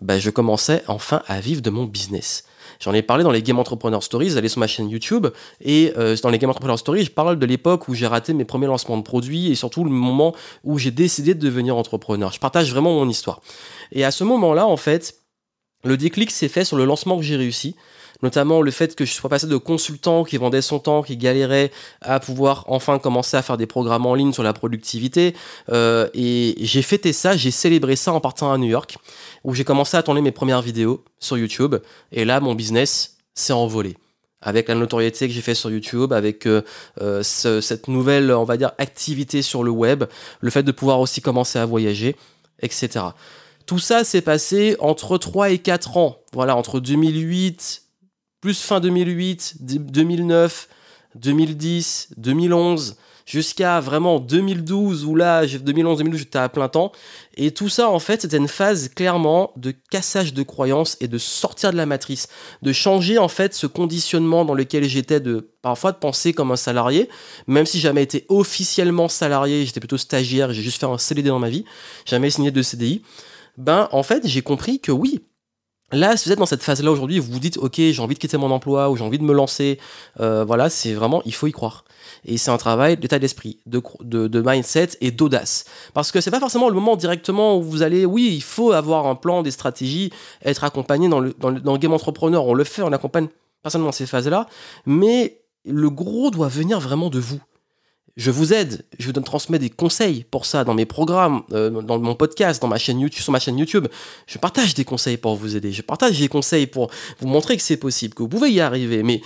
bah, 0.00 0.18
je 0.18 0.30
commençais 0.30 0.82
enfin 0.86 1.22
à 1.26 1.40
vivre 1.40 1.62
de 1.62 1.70
mon 1.70 1.84
business. 1.84 2.44
J'en 2.80 2.92
ai 2.92 3.02
parlé 3.02 3.24
dans 3.24 3.30
les 3.30 3.42
Game 3.42 3.58
Entrepreneur 3.58 4.02
Stories, 4.02 4.36
allez 4.36 4.48
sur 4.48 4.58
ma 4.58 4.66
chaîne 4.66 4.90
YouTube, 4.90 5.28
et 5.60 5.92
euh, 5.96 6.16
dans 6.22 6.30
les 6.30 6.38
Game 6.38 6.50
Entrepreneur 6.50 6.78
Stories, 6.78 7.04
je 7.04 7.10
parle 7.10 7.38
de 7.38 7.46
l'époque 7.46 7.88
où 7.88 7.94
j'ai 7.94 8.06
raté 8.06 8.34
mes 8.34 8.44
premiers 8.44 8.66
lancements 8.66 8.98
de 8.98 9.02
produits, 9.02 9.50
et 9.50 9.54
surtout 9.54 9.84
le 9.84 9.90
moment 9.90 10.34
où 10.64 10.78
j'ai 10.78 10.90
décidé 10.90 11.34
de 11.34 11.40
devenir 11.40 11.76
entrepreneur. 11.76 12.32
Je 12.32 12.40
partage 12.40 12.70
vraiment 12.70 12.94
mon 12.94 13.08
histoire. 13.08 13.40
Et 13.92 14.04
à 14.04 14.10
ce 14.10 14.24
moment-là, 14.24 14.66
en 14.66 14.76
fait, 14.76 15.20
le 15.84 15.96
déclic 15.96 16.30
s'est 16.30 16.48
fait 16.48 16.64
sur 16.64 16.76
le 16.76 16.84
lancement 16.84 17.16
que 17.16 17.22
j'ai 17.22 17.36
réussi 17.36 17.76
notamment 18.24 18.62
le 18.62 18.70
fait 18.70 18.96
que 18.96 19.04
je 19.04 19.12
sois 19.12 19.28
passé 19.28 19.46
de 19.46 19.56
consultant 19.58 20.24
qui 20.24 20.38
vendait 20.38 20.62
son 20.62 20.78
temps, 20.78 21.02
qui 21.02 21.18
galérait, 21.18 21.70
à 22.00 22.18
pouvoir 22.20 22.64
enfin 22.68 22.98
commencer 22.98 23.36
à 23.36 23.42
faire 23.42 23.58
des 23.58 23.66
programmes 23.66 24.06
en 24.06 24.14
ligne 24.14 24.32
sur 24.32 24.42
la 24.42 24.54
productivité. 24.54 25.36
Euh, 25.68 26.08
et 26.14 26.54
j'ai 26.58 26.80
fêté 26.80 27.12
ça, 27.12 27.36
j'ai 27.36 27.50
célébré 27.50 27.96
ça 27.96 28.14
en 28.14 28.20
partant 28.20 28.50
à 28.50 28.56
New 28.56 28.66
York, 28.66 28.96
où 29.44 29.54
j'ai 29.54 29.64
commencé 29.64 29.98
à 29.98 30.02
tourner 30.02 30.22
mes 30.22 30.32
premières 30.32 30.62
vidéos 30.62 31.04
sur 31.20 31.36
YouTube. 31.36 31.76
Et 32.12 32.24
là, 32.24 32.40
mon 32.40 32.54
business 32.54 33.18
s'est 33.34 33.52
envolé 33.52 33.96
avec 34.40 34.68
la 34.68 34.74
notoriété 34.74 35.28
que 35.28 35.34
j'ai 35.34 35.42
fait 35.42 35.54
sur 35.54 35.70
YouTube, 35.70 36.12
avec 36.14 36.46
euh, 36.46 36.62
euh, 37.02 37.22
cette 37.22 37.88
nouvelle, 37.88 38.32
on 38.32 38.44
va 38.44 38.56
dire, 38.56 38.72
activité 38.78 39.42
sur 39.42 39.64
le 39.64 39.70
web, 39.70 40.04
le 40.40 40.50
fait 40.50 40.62
de 40.62 40.72
pouvoir 40.72 41.00
aussi 41.00 41.20
commencer 41.20 41.58
à 41.58 41.66
voyager, 41.66 42.16
etc. 42.60 43.04
Tout 43.66 43.78
ça 43.78 44.02
s'est 44.02 44.22
passé 44.22 44.76
entre 44.80 45.18
3 45.18 45.50
et 45.50 45.58
4 45.58 45.96
ans. 45.98 46.18
Voilà, 46.32 46.56
entre 46.56 46.80
2008 46.80 47.83
plus 48.44 48.60
fin 48.60 48.78
2008, 48.78 49.54
2009, 49.62 50.68
2010, 51.14 52.08
2011, 52.18 52.96
jusqu'à 53.24 53.80
vraiment 53.80 54.20
2012 54.20 55.06
où 55.06 55.16
là, 55.16 55.46
2011-2012, 55.46 56.16
j'étais 56.16 56.38
à 56.38 56.50
plein 56.50 56.68
temps. 56.68 56.92
Et 57.38 57.52
tout 57.52 57.70
ça, 57.70 57.88
en 57.88 57.98
fait, 57.98 58.20
c'était 58.20 58.36
une 58.36 58.46
phase 58.46 58.90
clairement 58.90 59.52
de 59.56 59.72
cassage 59.90 60.34
de 60.34 60.42
croyances 60.42 60.98
et 61.00 61.08
de 61.08 61.16
sortir 61.16 61.72
de 61.72 61.78
la 61.78 61.86
matrice, 61.86 62.28
de 62.60 62.70
changer 62.74 63.16
en 63.16 63.28
fait 63.28 63.54
ce 63.54 63.66
conditionnement 63.66 64.44
dans 64.44 64.52
lequel 64.52 64.84
j'étais 64.84 65.20
de 65.20 65.48
parfois 65.62 65.92
de 65.92 65.96
penser 65.96 66.34
comme 66.34 66.52
un 66.52 66.56
salarié, 66.56 67.08
même 67.46 67.64
si 67.64 67.80
jamais 67.80 68.02
été 68.02 68.26
officiellement 68.28 69.08
salarié, 69.08 69.64
j'étais 69.64 69.80
plutôt 69.80 69.96
stagiaire, 69.96 70.52
j'ai 70.52 70.60
juste 70.60 70.80
fait 70.80 70.86
un 70.86 70.98
CDD 70.98 71.30
dans 71.30 71.38
ma 71.38 71.48
vie, 71.48 71.64
jamais 72.04 72.28
signé 72.28 72.50
de 72.50 72.60
CDI. 72.60 73.00
Ben, 73.56 73.88
en 73.90 74.02
fait, 74.02 74.26
j'ai 74.26 74.42
compris 74.42 74.80
que 74.80 74.92
oui, 74.92 75.22
Là, 75.94 76.16
si 76.16 76.28
vous 76.28 76.32
êtes 76.32 76.38
dans 76.38 76.46
cette 76.46 76.62
phase-là 76.62 76.90
aujourd'hui, 76.90 77.18
vous 77.18 77.32
vous 77.32 77.38
dites, 77.38 77.56
ok, 77.56 77.76
j'ai 77.76 78.00
envie 78.00 78.14
de 78.14 78.18
quitter 78.18 78.36
mon 78.36 78.50
emploi 78.50 78.90
ou 78.90 78.96
j'ai 78.96 79.04
envie 79.04 79.18
de 79.18 79.22
me 79.22 79.32
lancer, 79.32 79.78
euh, 80.20 80.44
voilà, 80.44 80.68
c'est 80.68 80.92
vraiment, 80.92 81.22
il 81.24 81.34
faut 81.34 81.46
y 81.46 81.52
croire. 81.52 81.84
Et 82.24 82.36
c'est 82.36 82.50
un 82.50 82.56
travail 82.56 82.96
d'état 82.96 83.18
d'esprit, 83.18 83.60
de, 83.66 84.42
mindset 84.44 84.90
et 85.00 85.10
d'audace. 85.10 85.64
Parce 85.92 86.10
que 86.10 86.20
c'est 86.20 86.30
pas 86.30 86.40
forcément 86.40 86.68
le 86.68 86.74
moment 86.74 86.96
directement 86.96 87.56
où 87.56 87.62
vous 87.62 87.82
allez, 87.82 88.04
oui, 88.04 88.32
il 88.34 88.42
faut 88.42 88.72
avoir 88.72 89.06
un 89.06 89.14
plan, 89.14 89.42
des 89.42 89.50
stratégies, 89.50 90.10
être 90.44 90.64
accompagné 90.64 91.08
dans 91.08 91.20
le, 91.20 91.34
dans 91.38 91.50
le, 91.50 91.60
dans 91.60 91.72
le 91.72 91.78
game 91.78 91.92
entrepreneur. 91.92 92.44
On 92.46 92.54
le 92.54 92.64
fait, 92.64 92.82
on 92.82 92.92
accompagne 92.92 93.28
personnellement 93.62 93.92
ces 93.92 94.06
phases-là. 94.06 94.46
Mais 94.86 95.42
le 95.64 95.90
gros 95.90 96.30
doit 96.30 96.48
venir 96.48 96.80
vraiment 96.80 97.08
de 97.08 97.18
vous 97.18 97.40
je 98.16 98.30
vous 98.30 98.52
aide, 98.52 98.84
je 98.98 99.06
vous 99.06 99.12
donne 99.12 99.24
transmettre 99.24 99.62
des 99.62 99.70
conseils 99.70 100.24
pour 100.30 100.46
ça 100.46 100.62
dans 100.62 100.74
mes 100.74 100.86
programmes, 100.86 101.42
euh, 101.52 101.70
dans 101.82 101.98
mon 101.98 102.14
podcast, 102.14 102.62
dans 102.62 102.68
ma 102.68 102.78
chaîne 102.78 103.00
YouTube, 103.00 103.22
sur 103.22 103.32
ma 103.32 103.40
chaîne 103.40 103.58
YouTube. 103.58 103.88
Je 104.26 104.38
partage 104.38 104.74
des 104.74 104.84
conseils 104.84 105.16
pour 105.16 105.34
vous 105.34 105.56
aider. 105.56 105.72
Je 105.72 105.82
partage 105.82 106.18
des 106.18 106.28
conseils 106.28 106.66
pour 106.66 106.90
vous 107.18 107.26
montrer 107.26 107.56
que 107.56 107.62
c'est 107.62 107.76
possible, 107.76 108.14
que 108.14 108.22
vous 108.22 108.28
pouvez 108.28 108.50
y 108.50 108.60
arriver. 108.60 109.02
Mais 109.02 109.20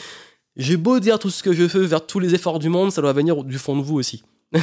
j'ai 0.57 0.79
beau 0.79 1.01
dire 1.01 1.19
tout 1.19 1.31
ce 1.31 1.43
que 1.43 1.53
je 1.53 1.69
fais 1.69 1.81
vers 1.81 2.07
tous 2.07 2.19
les 2.19 2.35
efforts 2.35 2.59
du 2.59 2.71
monde, 2.71 2.91
ça 2.91 3.03
doit 3.03 3.13
venir 3.13 3.45
du 3.45 3.59
fond 3.59 3.77
de 3.77 3.83
vous 3.83 3.97
aussi. 3.97 4.23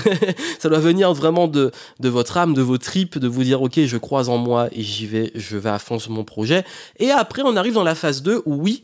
ça 0.59 0.69
doit 0.69 0.79
venir 0.79 1.13
vraiment 1.13 1.47
de, 1.47 1.71
de 1.99 2.09
votre 2.09 2.37
âme, 2.37 2.55
de 2.55 2.63
vos 2.63 2.79
tripes, 2.79 3.19
de 3.19 3.27
vous 3.27 3.43
dire 3.43 3.61
ok, 3.61 3.79
je 3.85 3.97
croise 3.97 4.29
en 4.29 4.37
moi 4.37 4.69
et 4.71 4.81
j'y 4.81 5.05
vais, 5.05 5.31
je 5.35 5.57
vais 5.57 5.69
à 5.69 5.77
fond 5.77 5.99
sur 5.99 6.11
mon 6.11 6.23
projet. 6.23 6.65
Et 6.97 7.11
après, 7.11 7.43
on 7.45 7.55
arrive 7.55 7.73
dans 7.73 7.83
la 7.83 7.93
phase 7.93 8.23
2 8.23 8.41
où 8.45 8.55
oui, 8.55 8.81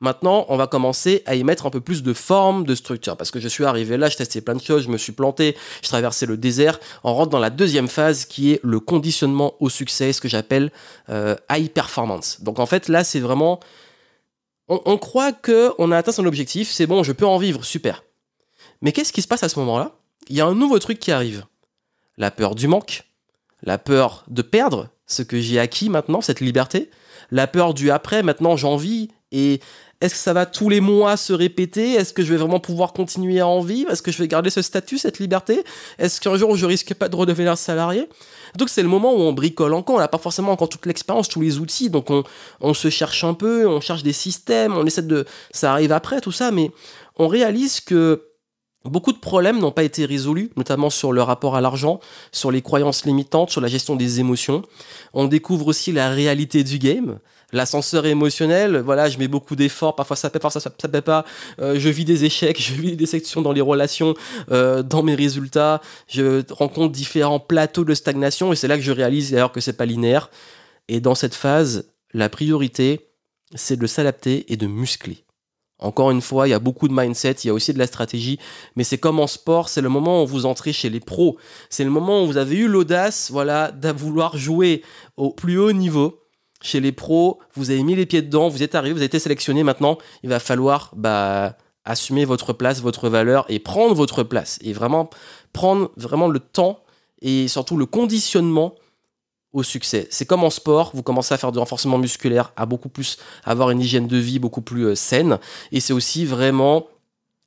Maintenant, 0.00 0.46
on 0.48 0.56
va 0.56 0.66
commencer 0.66 1.22
à 1.26 1.34
y 1.34 1.44
mettre 1.44 1.66
un 1.66 1.70
peu 1.70 1.82
plus 1.82 2.02
de 2.02 2.14
forme, 2.14 2.64
de 2.64 2.74
structure. 2.74 3.18
Parce 3.18 3.30
que 3.30 3.38
je 3.38 3.48
suis 3.48 3.66
arrivé 3.66 3.98
là, 3.98 4.08
je 4.08 4.16
testais 4.16 4.40
plein 4.40 4.54
de 4.54 4.62
choses, 4.62 4.84
je 4.84 4.88
me 4.88 4.96
suis 4.96 5.12
planté, 5.12 5.56
je 5.82 5.88
traversais 5.88 6.24
le 6.24 6.38
désert. 6.38 6.80
On 7.04 7.14
rentre 7.14 7.28
dans 7.28 7.38
la 7.38 7.50
deuxième 7.50 7.88
phase 7.88 8.24
qui 8.24 8.52
est 8.52 8.60
le 8.62 8.80
conditionnement 8.80 9.54
au 9.60 9.68
succès, 9.68 10.14
ce 10.14 10.22
que 10.22 10.28
j'appelle 10.28 10.72
euh, 11.10 11.36
high 11.50 11.70
performance. 11.70 12.40
Donc 12.40 12.58
en 12.58 12.66
fait, 12.66 12.88
là, 12.88 13.04
c'est 13.04 13.20
vraiment... 13.20 13.60
On, 14.68 14.98
croit 14.98 15.32
qu'on 15.32 15.90
a 15.90 15.96
atteint 15.96 16.12
son 16.12 16.26
objectif, 16.26 16.70
c'est 16.70 16.86
bon, 16.86 17.02
je 17.02 17.10
peux 17.10 17.26
en 17.26 17.38
vivre, 17.38 17.64
super. 17.64 18.04
Mais 18.82 18.92
qu'est-ce 18.92 19.12
qui 19.12 19.20
se 19.20 19.26
passe 19.26 19.42
à 19.42 19.48
ce 19.48 19.58
moment-là? 19.58 19.96
Il 20.28 20.36
y 20.36 20.40
a 20.40 20.46
un 20.46 20.54
nouveau 20.54 20.78
truc 20.78 21.00
qui 21.00 21.10
arrive. 21.10 21.44
La 22.16 22.30
peur 22.30 22.54
du 22.54 22.68
manque, 22.68 23.02
la 23.64 23.78
peur 23.78 24.24
de 24.28 24.42
perdre 24.42 24.88
ce 25.06 25.22
que 25.22 25.40
j'ai 25.40 25.58
acquis 25.58 25.88
maintenant, 25.88 26.20
cette 26.20 26.40
liberté, 26.40 26.88
la 27.32 27.48
peur 27.48 27.74
du 27.74 27.90
après, 27.90 28.22
maintenant 28.22 28.56
j'en 28.56 28.76
vis, 28.76 29.08
et 29.32 29.60
est-ce 30.00 30.14
que 30.14 30.20
ça 30.20 30.32
va 30.32 30.46
tous 30.46 30.68
les 30.68 30.80
mois 30.80 31.16
se 31.16 31.32
répéter? 31.32 31.92
Est-ce 31.92 32.14
que 32.14 32.22
je 32.22 32.30
vais 32.30 32.38
vraiment 32.38 32.60
pouvoir 32.60 32.92
continuer 32.92 33.40
à 33.40 33.46
en 33.46 33.60
vivre? 33.60 33.90
Est-ce 33.90 34.02
que 34.02 34.10
je 34.10 34.18
vais 34.18 34.28
garder 34.28 34.48
ce 34.48 34.62
statut, 34.62 34.96
cette 34.96 35.18
liberté? 35.18 35.62
Est-ce 35.98 36.20
qu'un 36.20 36.36
jour 36.36 36.56
je 36.56 36.64
risque 36.64 36.94
pas 36.94 37.08
de 37.08 37.16
redevenir 37.16 37.58
salarié? 37.58 38.08
Donc 38.56 38.70
c'est 38.70 38.82
le 38.82 38.88
moment 38.88 39.12
où 39.14 39.20
on 39.20 39.32
bricole 39.32 39.74
encore, 39.74 39.96
on 39.96 39.98
n'a 39.98 40.08
pas 40.08 40.18
forcément 40.18 40.52
encore 40.52 40.68
toute 40.68 40.86
l'expérience, 40.86 41.28
tous 41.28 41.40
les 41.40 41.58
outils, 41.58 41.90
donc 41.90 42.10
on, 42.10 42.24
on 42.60 42.74
se 42.74 42.88
cherche 42.88 43.22
un 43.24 43.34
peu, 43.34 43.68
on 43.68 43.80
cherche 43.80 44.02
des 44.02 44.12
systèmes, 44.12 44.72
on 44.76 44.86
essaie 44.86 45.02
de... 45.02 45.26
Ça 45.52 45.72
arrive 45.72 45.92
après 45.92 46.20
tout 46.20 46.32
ça, 46.32 46.50
mais 46.50 46.70
on 47.16 47.28
réalise 47.28 47.80
que 47.80 48.29
Beaucoup 48.86 49.12
de 49.12 49.18
problèmes 49.18 49.58
n'ont 49.58 49.72
pas 49.72 49.82
été 49.82 50.06
résolus, 50.06 50.50
notamment 50.56 50.88
sur 50.88 51.12
le 51.12 51.20
rapport 51.22 51.54
à 51.54 51.60
l'argent, 51.60 52.00
sur 52.32 52.50
les 52.50 52.62
croyances 52.62 53.04
limitantes, 53.04 53.50
sur 53.50 53.60
la 53.60 53.68
gestion 53.68 53.94
des 53.94 54.20
émotions. 54.20 54.62
On 55.12 55.26
découvre 55.26 55.66
aussi 55.66 55.92
la 55.92 56.08
réalité 56.08 56.64
du 56.64 56.78
game, 56.78 57.18
l'ascenseur 57.52 58.06
émotionnel. 58.06 58.78
Voilà, 58.78 59.10
je 59.10 59.18
mets 59.18 59.28
beaucoup 59.28 59.54
d'efforts, 59.54 59.96
parfois 59.96 60.16
ça 60.16 60.30
paie, 60.30 60.38
parfois 60.38 60.62
ça, 60.62 60.70
ça 60.80 60.88
paie 60.88 61.02
pas. 61.02 61.26
Euh, 61.60 61.78
je 61.78 61.90
vis 61.90 62.06
des 62.06 62.24
échecs, 62.24 62.58
je 62.62 62.72
vis 62.72 62.96
des 62.96 63.04
sections 63.04 63.42
dans 63.42 63.52
les 63.52 63.60
relations, 63.60 64.14
euh, 64.50 64.82
dans 64.82 65.02
mes 65.02 65.14
résultats. 65.14 65.82
Je 66.08 66.42
rencontre 66.50 66.92
différents 66.92 67.40
plateaux 67.40 67.84
de 67.84 67.92
stagnation 67.92 68.50
et 68.50 68.56
c'est 68.56 68.68
là 68.68 68.76
que 68.76 68.82
je 68.82 68.92
réalise 68.92 69.32
d'ailleurs 69.32 69.52
que 69.52 69.60
c'est 69.60 69.74
pas 69.74 69.84
linéaire. 69.84 70.30
Et 70.88 71.00
dans 71.00 71.14
cette 71.14 71.34
phase, 71.34 71.90
la 72.14 72.30
priorité, 72.30 73.10
c'est 73.54 73.76
de 73.78 73.86
s'adapter 73.86 74.50
et 74.50 74.56
de 74.56 74.66
muscler. 74.66 75.24
Encore 75.80 76.10
une 76.10 76.20
fois, 76.20 76.46
il 76.46 76.50
y 76.50 76.54
a 76.54 76.58
beaucoup 76.58 76.88
de 76.88 76.94
mindset, 76.94 77.32
il 77.44 77.48
y 77.48 77.50
a 77.50 77.54
aussi 77.54 77.72
de 77.72 77.78
la 77.78 77.86
stratégie, 77.86 78.38
mais 78.76 78.84
c'est 78.84 78.98
comme 78.98 79.18
en 79.18 79.26
sport, 79.26 79.68
c'est 79.68 79.80
le 79.80 79.88
moment 79.88 80.22
où 80.22 80.26
vous 80.26 80.46
entrez 80.46 80.72
chez 80.72 80.90
les 80.90 81.00
pros. 81.00 81.38
C'est 81.70 81.84
le 81.84 81.90
moment 81.90 82.22
où 82.22 82.26
vous 82.26 82.36
avez 82.36 82.56
eu 82.56 82.68
l'audace, 82.68 83.30
voilà, 83.30 83.72
de 83.72 83.90
vouloir 83.90 84.36
jouer 84.36 84.82
au 85.16 85.30
plus 85.30 85.58
haut 85.58 85.72
niveau. 85.72 86.20
Chez 86.62 86.80
les 86.80 86.92
pros, 86.92 87.38
vous 87.54 87.70
avez 87.70 87.82
mis 87.82 87.96
les 87.96 88.04
pieds 88.04 88.20
dedans, 88.20 88.48
vous 88.48 88.62
êtes 88.62 88.74
arrivé, 88.74 88.92
vous 88.92 88.98
avez 88.98 89.06
été 89.06 89.18
sélectionné. 89.18 89.62
Maintenant, 89.64 89.96
il 90.22 90.28
va 90.28 90.38
falloir 90.38 90.92
bah, 90.94 91.56
assumer 91.86 92.26
votre 92.26 92.52
place, 92.52 92.82
votre 92.82 93.08
valeur 93.08 93.46
et 93.48 93.58
prendre 93.58 93.94
votre 93.94 94.22
place. 94.22 94.58
Et 94.62 94.74
vraiment 94.74 95.08
prendre 95.54 95.90
vraiment 95.96 96.28
le 96.28 96.38
temps 96.38 96.80
et 97.22 97.48
surtout 97.48 97.78
le 97.78 97.86
conditionnement 97.86 98.74
au 99.52 99.62
succès. 99.62 100.06
C'est 100.10 100.26
comme 100.26 100.44
en 100.44 100.50
sport, 100.50 100.92
vous 100.94 101.02
commencez 101.02 101.34
à 101.34 101.38
faire 101.38 101.52
du 101.52 101.58
renforcement 101.58 101.98
musculaire, 101.98 102.52
à 102.56 102.66
beaucoup 102.66 102.88
plus 102.88 103.18
avoir 103.44 103.70
une 103.70 103.80
hygiène 103.80 104.06
de 104.06 104.16
vie 104.16 104.38
beaucoup 104.38 104.62
plus 104.62 104.86
euh, 104.86 104.94
saine. 104.94 105.38
Et 105.72 105.80
c'est 105.80 105.92
aussi 105.92 106.24
vraiment 106.24 106.86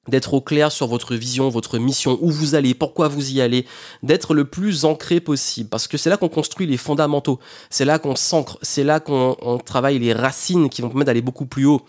d'être 0.10 0.34
au 0.34 0.42
clair 0.42 0.72
sur 0.72 0.88
votre 0.88 1.16
vision, 1.16 1.48
votre 1.50 1.78
mission, 1.78 2.18
où 2.22 2.30
vous 2.30 2.56
allez, 2.56 2.74
pourquoi 2.74 3.08
vous 3.08 3.32
y 3.32 3.42
allez, 3.42 3.66
d'être 4.02 4.34
le 4.34 4.44
plus 4.46 4.84
ancré 4.84 5.22
possible, 5.22 5.70
parce 5.70 5.88
que 5.88 5.98
c'est 5.98 6.10
là 6.10 6.18
qu'on 6.18 6.30
construit 6.30 6.68
les 6.68 6.76
fondamentaux, 6.76 7.40
c'est 7.70 7.86
là 7.86 8.00
qu'on 8.00 8.16
s'ancre, 8.16 8.58
c'est 8.62 8.84
là 8.84 9.00
qu'on 9.00 9.60
travaille 9.64 10.00
les 10.00 10.12
racines 10.12 10.68
qui 10.70 10.82
vont 10.82 10.90
permettre 10.90 11.08
d'aller 11.08 11.22
beaucoup 11.22 11.46
plus 11.46 11.66
haut. 11.66 11.84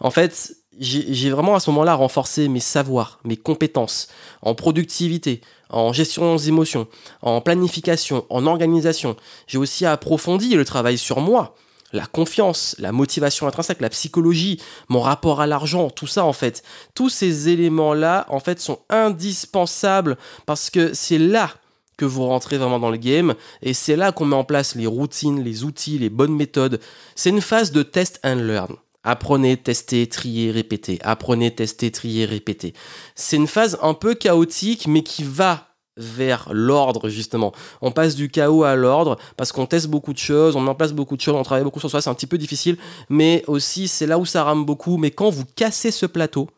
En 0.00 0.10
fait, 0.10 0.56
j'ai 0.80 1.30
vraiment 1.30 1.54
à 1.54 1.60
ce 1.60 1.70
moment-là 1.70 1.94
renforcé 1.94 2.48
mes 2.48 2.60
savoirs, 2.60 3.20
mes 3.24 3.36
compétences 3.36 4.08
en 4.42 4.54
productivité, 4.54 5.40
en 5.70 5.92
gestion 5.92 6.36
des 6.36 6.48
émotions, 6.48 6.86
en 7.22 7.40
planification, 7.40 8.24
en 8.30 8.46
organisation. 8.46 9.16
J'ai 9.46 9.58
aussi 9.58 9.86
approfondi 9.86 10.54
le 10.54 10.64
travail 10.64 10.98
sur 10.98 11.20
moi, 11.20 11.54
la 11.92 12.06
confiance, 12.06 12.76
la 12.78 12.92
motivation 12.92 13.46
intrinsèque, 13.46 13.80
la 13.80 13.88
psychologie, 13.88 14.60
mon 14.88 15.00
rapport 15.00 15.40
à 15.40 15.46
l'argent, 15.46 15.90
tout 15.90 16.06
ça 16.06 16.24
en 16.24 16.32
fait. 16.32 16.62
Tous 16.94 17.08
ces 17.08 17.48
éléments-là 17.48 18.26
en 18.28 18.40
fait 18.40 18.60
sont 18.60 18.80
indispensables 18.88 20.16
parce 20.46 20.70
que 20.70 20.94
c'est 20.94 21.18
là 21.18 21.50
que 21.96 22.04
vous 22.04 22.26
rentrez 22.26 22.56
vraiment 22.56 22.78
dans 22.78 22.90
le 22.90 22.96
game 22.96 23.34
et 23.62 23.74
c'est 23.74 23.96
là 23.96 24.12
qu'on 24.12 24.24
met 24.24 24.36
en 24.36 24.44
place 24.44 24.74
les 24.74 24.86
routines, 24.86 25.42
les 25.42 25.64
outils, 25.64 25.98
les 25.98 26.08
bonnes 26.08 26.34
méthodes. 26.34 26.80
C'est 27.14 27.30
une 27.30 27.42
phase 27.42 27.72
de 27.72 27.82
test 27.82 28.20
and 28.24 28.36
learn. 28.36 28.76
Apprenez, 29.02 29.56
testez, 29.56 30.06
triez, 30.06 30.50
répétez. 30.50 30.98
Apprenez, 31.02 31.54
testez, 31.54 31.90
triez, 31.90 32.26
répétez. 32.26 32.74
C'est 33.14 33.36
une 33.36 33.46
phase 33.46 33.78
un 33.82 33.94
peu 33.94 34.14
chaotique, 34.14 34.86
mais 34.86 35.02
qui 35.02 35.22
va 35.24 35.68
vers 35.96 36.48
l'ordre 36.52 37.08
justement. 37.08 37.52
On 37.80 37.92
passe 37.92 38.14
du 38.14 38.30
chaos 38.30 38.64
à 38.64 38.76
l'ordre 38.76 39.18
parce 39.36 39.52
qu'on 39.52 39.66
teste 39.66 39.88
beaucoup 39.88 40.12
de 40.12 40.18
choses, 40.18 40.56
on 40.56 40.60
met 40.60 40.70
en 40.70 40.74
place 40.74 40.92
beaucoup 40.92 41.16
de 41.16 41.20
choses, 41.20 41.34
on 41.34 41.42
travaille 41.42 41.64
beaucoup 41.64 41.80
sur 41.80 41.90
soi, 41.90 42.00
c'est 42.00 42.10
un 42.10 42.14
petit 42.14 42.26
peu 42.26 42.38
difficile, 42.38 42.76
mais 43.08 43.44
aussi 43.46 43.88
c'est 43.88 44.06
là 44.06 44.18
où 44.18 44.24
ça 44.24 44.44
rame 44.44 44.64
beaucoup. 44.64 44.96
Mais 44.96 45.10
quand 45.10 45.30
vous 45.30 45.44
cassez 45.56 45.90
ce 45.90 46.06
plateau, 46.06 46.48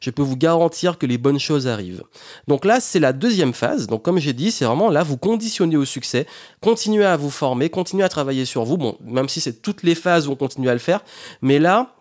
je 0.00 0.10
peux 0.10 0.22
vous 0.22 0.36
garantir 0.36 0.98
que 0.98 1.06
les 1.06 1.18
bonnes 1.18 1.38
choses 1.38 1.66
arrivent. 1.66 2.04
Donc 2.48 2.64
là, 2.64 2.80
c'est 2.80 3.00
la 3.00 3.12
deuxième 3.12 3.52
phase. 3.52 3.86
Donc 3.86 4.02
comme 4.02 4.18
j'ai 4.18 4.32
dit, 4.32 4.50
c'est 4.50 4.64
vraiment 4.64 4.90
là, 4.90 5.02
vous 5.02 5.16
conditionnez 5.16 5.76
au 5.76 5.84
succès, 5.84 6.26
continuez 6.60 7.04
à 7.04 7.16
vous 7.16 7.30
former, 7.30 7.70
continuez 7.70 8.04
à 8.04 8.08
travailler 8.08 8.44
sur 8.44 8.64
vous. 8.64 8.76
Bon, 8.76 8.96
même 9.04 9.28
si 9.28 9.40
c'est 9.40 9.62
toutes 9.62 9.82
les 9.82 9.94
phases 9.94 10.28
où 10.28 10.32
on 10.32 10.36
continue 10.36 10.68
à 10.68 10.72
le 10.72 10.78
faire, 10.78 11.00
mais 11.42 11.58
là, 11.58 11.96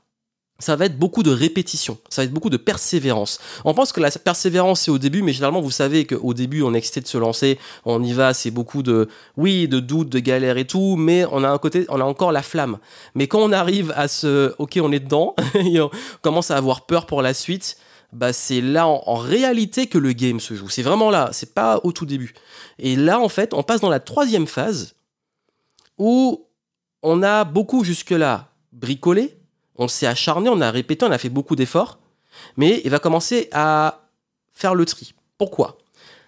ça 0.60 0.76
va 0.76 0.86
être 0.86 0.98
beaucoup 0.98 1.22
de 1.22 1.32
répétition, 1.32 1.98
ça 2.10 2.22
va 2.22 2.26
être 2.26 2.32
beaucoup 2.32 2.50
de 2.50 2.58
persévérance. 2.58 3.40
On 3.66 3.74
pense 3.74 3.92
que 3.92 4.00
la 4.00 4.10
persévérance 4.10 4.82
c'est 4.82 4.92
au 4.92 4.98
début, 4.98 5.22
mais 5.22 5.34
généralement 5.34 5.60
vous 5.60 5.72
savez 5.72 6.06
qu'au 6.06 6.34
début 6.34 6.62
on 6.62 6.74
est 6.74 6.78
excité 6.78 7.02
de 7.02 7.08
se 7.08 7.18
lancer, 7.18 7.60
on 7.84 8.02
y 8.02 8.14
va, 8.14 8.34
c'est 8.34 8.52
beaucoup 8.52 8.82
de 8.82 9.10
oui, 9.36 9.68
de 9.68 9.80
doutes, 9.80 10.10
de 10.10 10.20
galères 10.20 10.58
et 10.58 10.66
tout, 10.66 10.96
mais 10.96 11.26
on 11.32 11.44
a 11.44 11.50
un 11.50 11.58
côté, 11.58 11.86
on 11.90 12.00
a 12.00 12.06
encore 12.06 12.32
la 12.32 12.42
flamme. 12.42 12.78
Mais 13.16 13.28
quand 13.28 13.40
on 13.40 13.52
arrive 13.52 13.94
à 13.98 14.08
ce, 14.08 14.56
ok, 14.58 14.80
on 14.82 14.94
est 14.94 15.02
dedans, 15.02 15.36
et 15.56 15.82
on 15.82 15.90
commence 16.22 16.52
à 16.52 16.58
avoir 16.58 16.86
peur 16.86 17.06
pour 17.06 17.22
la 17.22 17.34
suite, 17.34 17.78
bah 18.16 18.34
c'est 18.34 18.62
là 18.62 18.88
en, 18.88 19.16
réalité 19.16 19.88
que 19.88 19.98
le 19.98 20.14
game 20.14 20.40
se 20.40 20.54
joue. 20.54 20.70
C'est 20.70 20.82
vraiment 20.82 21.10
là, 21.10 21.30
c'est 21.32 21.54
pas 21.54 21.80
au 21.84 21.92
tout 21.92 22.06
début. 22.06 22.34
Et 22.80 22.96
là 22.96 23.20
en 23.20 23.30
fait, 23.30 23.54
on 23.54 23.64
passe 23.64 23.82
dans 23.82 23.90
la 23.90 24.00
troisième 24.00 24.48
phase 24.48 24.96
où 25.98 26.48
on 27.04 27.24
a 27.24 27.44
beaucoup 27.44 27.84
jusque 27.84 28.12
là 28.12 28.50
bricolé 28.72 29.38
on 29.78 29.88
s'est 29.88 30.08
acharné, 30.08 30.50
on 30.50 30.62
a 30.62 30.72
répété, 30.72 31.06
on 31.06 31.12
a 31.12 31.18
fait 31.18 31.30
beaucoup 31.30 31.56
d'efforts, 31.56 32.00
mais 32.58 32.82
il 32.84 32.92
va 32.92 33.00
commencer 33.00 33.50
à 33.52 34.08
faire 34.54 34.76
le 34.76 34.86
tri. 34.86 35.14
Pourquoi? 35.38 35.78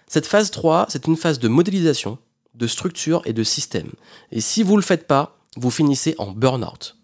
Cette 0.06 0.26
phase 0.26 0.50
3, 0.50 0.86
c'est 0.88 1.06
une 1.06 1.16
phase 1.16 1.38
de 1.38 1.48
modélisation, 1.48 2.18
de 2.54 2.66
structure 2.66 3.22
et 3.24 3.32
de 3.32 3.42
système. 3.42 3.90
Et 4.32 4.40
si 4.40 4.62
vous 4.62 4.72
ne 4.72 4.78
le 4.78 4.82
faites 4.82 5.06
pas, 5.06 5.38
vous 5.56 5.70
finissez 5.70 6.14
en 6.18 6.30
burn-out. 6.30 6.96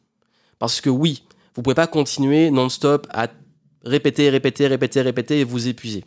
Parce 0.58 0.80
que 0.80 0.90
oui, 0.90 1.24
vous 1.54 1.60
ne 1.60 1.64
pouvez 1.64 1.74
pas 1.74 1.86
continuer 1.86 2.50
non-stop 2.50 3.06
à 3.10 3.28
répéter, 3.84 4.30
répéter, 4.30 4.66
répéter, 4.66 5.00
répéter 5.02 5.40
et 5.40 5.44
vous 5.44 5.68
épuiser. 5.68 6.04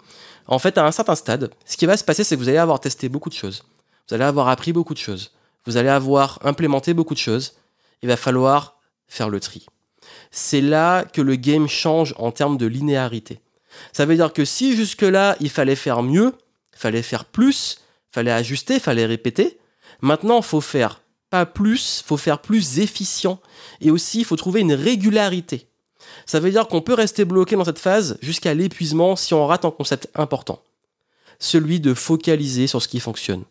En 0.47 0.59
fait, 0.59 0.77
à 0.77 0.85
un 0.85 0.91
certain 0.91 1.15
stade, 1.15 1.51
ce 1.65 1.77
qui 1.77 1.85
va 1.85 1.97
se 1.97 2.03
passer, 2.03 2.23
c'est 2.23 2.35
que 2.35 2.41
vous 2.41 2.49
allez 2.49 2.57
avoir 2.57 2.79
testé 2.79 3.09
beaucoup 3.09 3.29
de 3.29 3.35
choses. 3.35 3.63
Vous 4.07 4.15
allez 4.15 4.23
avoir 4.23 4.47
appris 4.47 4.73
beaucoup 4.73 4.93
de 4.93 4.99
choses. 4.99 5.31
Vous 5.65 5.77
allez 5.77 5.89
avoir 5.89 6.39
implémenté 6.43 6.93
beaucoup 6.93 7.13
de 7.13 7.19
choses. 7.19 7.53
Il 8.01 8.07
va 8.07 8.17
falloir 8.17 8.77
faire 9.07 9.29
le 9.29 9.39
tri 9.39 9.65
c'est 10.31 10.61
là 10.61 11.03
que 11.03 11.21
le 11.21 11.35
game 11.35 11.67
change 11.67 12.13
en 12.17 12.31
termes 12.31 12.57
de 12.57 12.65
linéarité. 12.65 13.39
Ça 13.93 14.05
veut 14.05 14.15
dire 14.15 14.33
que 14.33 14.45
si 14.45 14.75
jusque-là, 14.75 15.35
il 15.39 15.49
fallait 15.49 15.75
faire 15.75 16.03
mieux, 16.03 16.33
il 16.73 16.79
fallait 16.79 17.03
faire 17.03 17.25
plus, 17.25 17.79
il 18.11 18.13
fallait 18.13 18.31
ajuster, 18.31 18.75
il 18.75 18.79
fallait 18.79 19.05
répéter, 19.05 19.57
maintenant, 20.01 20.41
faut 20.41 20.61
faire 20.61 21.01
pas 21.29 21.45
plus, 21.45 22.01
il 22.01 22.07
faut 22.07 22.17
faire 22.17 22.39
plus 22.39 22.79
efficient. 22.79 23.39
Et 23.81 23.91
aussi, 23.91 24.19
il 24.19 24.25
faut 24.25 24.35
trouver 24.35 24.61
une 24.61 24.73
régularité. 24.73 25.67
Ça 26.25 26.39
veut 26.39 26.51
dire 26.51 26.67
qu'on 26.67 26.81
peut 26.81 26.93
rester 26.93 27.25
bloqué 27.25 27.55
dans 27.55 27.65
cette 27.65 27.79
phase 27.79 28.17
jusqu'à 28.21 28.53
l'épuisement 28.53 29.15
si 29.15 29.33
on 29.33 29.45
rate 29.45 29.65
un 29.65 29.71
concept 29.71 30.09
important. 30.15 30.61
Celui 31.39 31.79
de 31.79 31.93
focaliser 31.93 32.67
sur 32.67 32.81
ce 32.81 32.87
qui 32.87 32.99
fonctionne. 32.99 33.43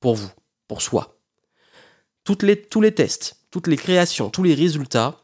Pour 0.00 0.14
vous, 0.14 0.30
pour 0.68 0.82
soi. 0.82 1.16
tous 2.24 2.42
les 2.42 2.94
tests, 2.94 3.36
toutes 3.50 3.66
les 3.66 3.76
créations, 3.76 4.30
tous 4.30 4.42
les 4.42 4.54
résultats, 4.54 5.20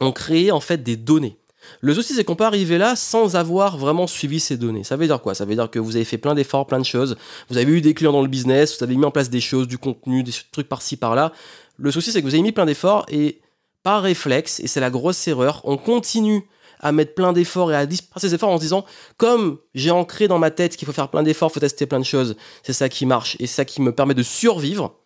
ont 0.00 0.12
créé 0.12 0.50
en 0.50 0.60
fait 0.60 0.82
des 0.82 0.96
données. 0.96 1.36
Le 1.80 1.94
souci, 1.94 2.14
c'est 2.14 2.24
qu'on 2.24 2.36
peut 2.36 2.44
arriver 2.44 2.78
là 2.78 2.96
sans 2.96 3.36
avoir 3.36 3.76
vraiment 3.76 4.06
suivi 4.06 4.40
ces 4.40 4.56
données. 4.56 4.84
Ça 4.84 4.96
veut 4.96 5.06
dire 5.06 5.20
quoi? 5.20 5.34
Ça 5.34 5.44
veut 5.44 5.54
dire 5.54 5.70
que 5.70 5.78
vous 5.78 5.96
avez 5.96 6.04
fait 6.04 6.18
plein 6.18 6.34
d'efforts, 6.34 6.66
plein 6.66 6.78
de 6.78 6.84
choses. 6.84 7.16
Vous 7.48 7.58
avez 7.58 7.70
eu 7.70 7.80
des 7.80 7.94
clients 7.94 8.12
dans 8.12 8.22
le 8.22 8.28
business, 8.28 8.78
vous 8.78 8.84
avez 8.84 8.96
mis 8.96 9.04
en 9.04 9.10
place 9.10 9.30
des 9.30 9.40
choses, 9.40 9.68
du 9.68 9.78
contenu, 9.78 10.22
des 10.22 10.32
trucs 10.52 10.68
par-ci, 10.68 10.96
par-là. 10.96 11.32
Le 11.76 11.90
souci, 11.90 12.12
c'est 12.12 12.20
que 12.20 12.26
vous 12.26 12.34
avez 12.34 12.42
mis 12.42 12.52
plein 12.52 12.66
d'efforts 12.66 13.06
et 13.08 13.40
par 13.82 14.02
réflexe, 14.02 14.60
et 14.60 14.66
c'est 14.66 14.80
la 14.80 14.90
grosse 14.90 15.26
erreur, 15.28 15.60
on 15.64 15.76
continue 15.76 16.48
à 16.80 16.92
mettre 16.92 17.14
plein 17.14 17.32
d'efforts 17.32 17.72
et 17.72 17.76
à 17.76 17.86
disperser 17.86 18.28
ces 18.28 18.34
efforts 18.34 18.50
en 18.50 18.56
se 18.56 18.62
disant, 18.62 18.84
comme 19.16 19.58
j'ai 19.74 19.90
ancré 19.90 20.28
dans 20.28 20.38
ma 20.38 20.50
tête 20.50 20.76
qu'il 20.76 20.86
faut 20.86 20.92
faire 20.92 21.10
plein 21.10 21.22
d'efforts, 21.22 21.52
faut 21.52 21.60
tester 21.60 21.86
plein 21.86 22.00
de 22.00 22.04
choses, 22.04 22.36
c'est 22.62 22.72
ça 22.72 22.88
qui 22.88 23.06
marche 23.06 23.36
et 23.38 23.46
ça 23.46 23.64
qui 23.64 23.82
me 23.82 23.92
permet 23.92 24.14
de 24.14 24.22
survivre. 24.22 24.96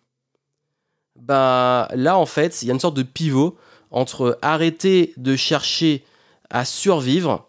Bah 1.15 1.89
là, 1.93 2.17
en 2.17 2.25
fait, 2.25 2.61
il 2.61 2.67
y 2.67 2.71
a 2.71 2.73
une 2.73 2.79
sorte 2.79 2.95
de 2.95 3.03
pivot 3.03 3.57
entre 3.91 4.37
arrêter 4.41 5.13
de 5.17 5.35
chercher 5.35 6.03
à 6.49 6.65
survivre 6.65 7.47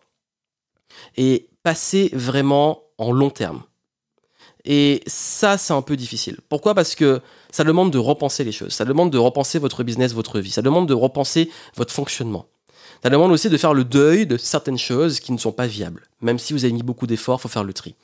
et 1.16 1.48
passer 1.62 2.10
vraiment 2.12 2.82
en 2.98 3.12
long 3.12 3.30
terme. 3.30 3.62
Et 4.64 5.02
ça, 5.06 5.58
c'est 5.58 5.72
un 5.72 5.82
peu 5.82 5.96
difficile. 5.96 6.38
Pourquoi? 6.48 6.74
Parce 6.74 6.94
que 6.94 7.20
ça 7.56 7.64
demande 7.64 7.90
de 7.90 7.96
repenser 7.96 8.44
les 8.44 8.52
choses. 8.52 8.74
Ça 8.74 8.84
demande 8.84 9.10
de 9.10 9.16
repenser 9.16 9.58
votre 9.58 9.82
business, 9.82 10.12
votre 10.12 10.40
vie. 10.40 10.50
Ça 10.50 10.60
demande 10.60 10.86
de 10.86 10.92
repenser 10.92 11.48
votre 11.74 11.90
fonctionnement. 11.90 12.44
Ça 13.02 13.08
demande 13.08 13.32
aussi 13.32 13.48
de 13.48 13.56
faire 13.56 13.72
le 13.72 13.82
deuil 13.82 14.26
de 14.26 14.36
certaines 14.36 14.76
choses 14.76 15.20
qui 15.20 15.32
ne 15.32 15.38
sont 15.38 15.52
pas 15.52 15.66
viables. 15.66 16.02
Même 16.20 16.38
si 16.38 16.52
vous 16.52 16.66
avez 16.66 16.74
mis 16.74 16.82
beaucoup 16.82 17.06
d'efforts, 17.06 17.38
il 17.40 17.42
faut 17.44 17.48
faire 17.48 17.64
le 17.64 17.72
tri. 17.72 17.94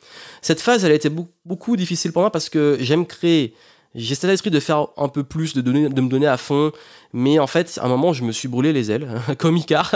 Cette 0.40 0.62
phase, 0.62 0.86
elle 0.86 0.92
a 0.92 0.94
été 0.94 1.10
beaucoup 1.44 1.76
difficile 1.76 2.12
pour 2.12 2.22
moi 2.22 2.30
parce 2.30 2.48
que 2.48 2.78
j'aime 2.80 3.04
créer 3.04 3.52
j'ai 3.94 4.14
cet 4.14 4.30
esprit 4.30 4.50
de 4.50 4.58
faire 4.58 4.86
un 4.96 5.08
peu 5.08 5.22
plus, 5.22 5.52
de 5.52 5.60
me 5.60 6.08
donner 6.08 6.26
à 6.26 6.38
fond. 6.38 6.72
Mais 7.12 7.38
en 7.38 7.46
fait, 7.46 7.78
à 7.78 7.84
un 7.84 7.88
moment, 7.88 8.14
je 8.14 8.24
me 8.24 8.32
suis 8.32 8.48
brûlé 8.48 8.72
les 8.72 8.90
ailes, 8.90 9.06
comme 9.38 9.58
Icar. 9.58 9.94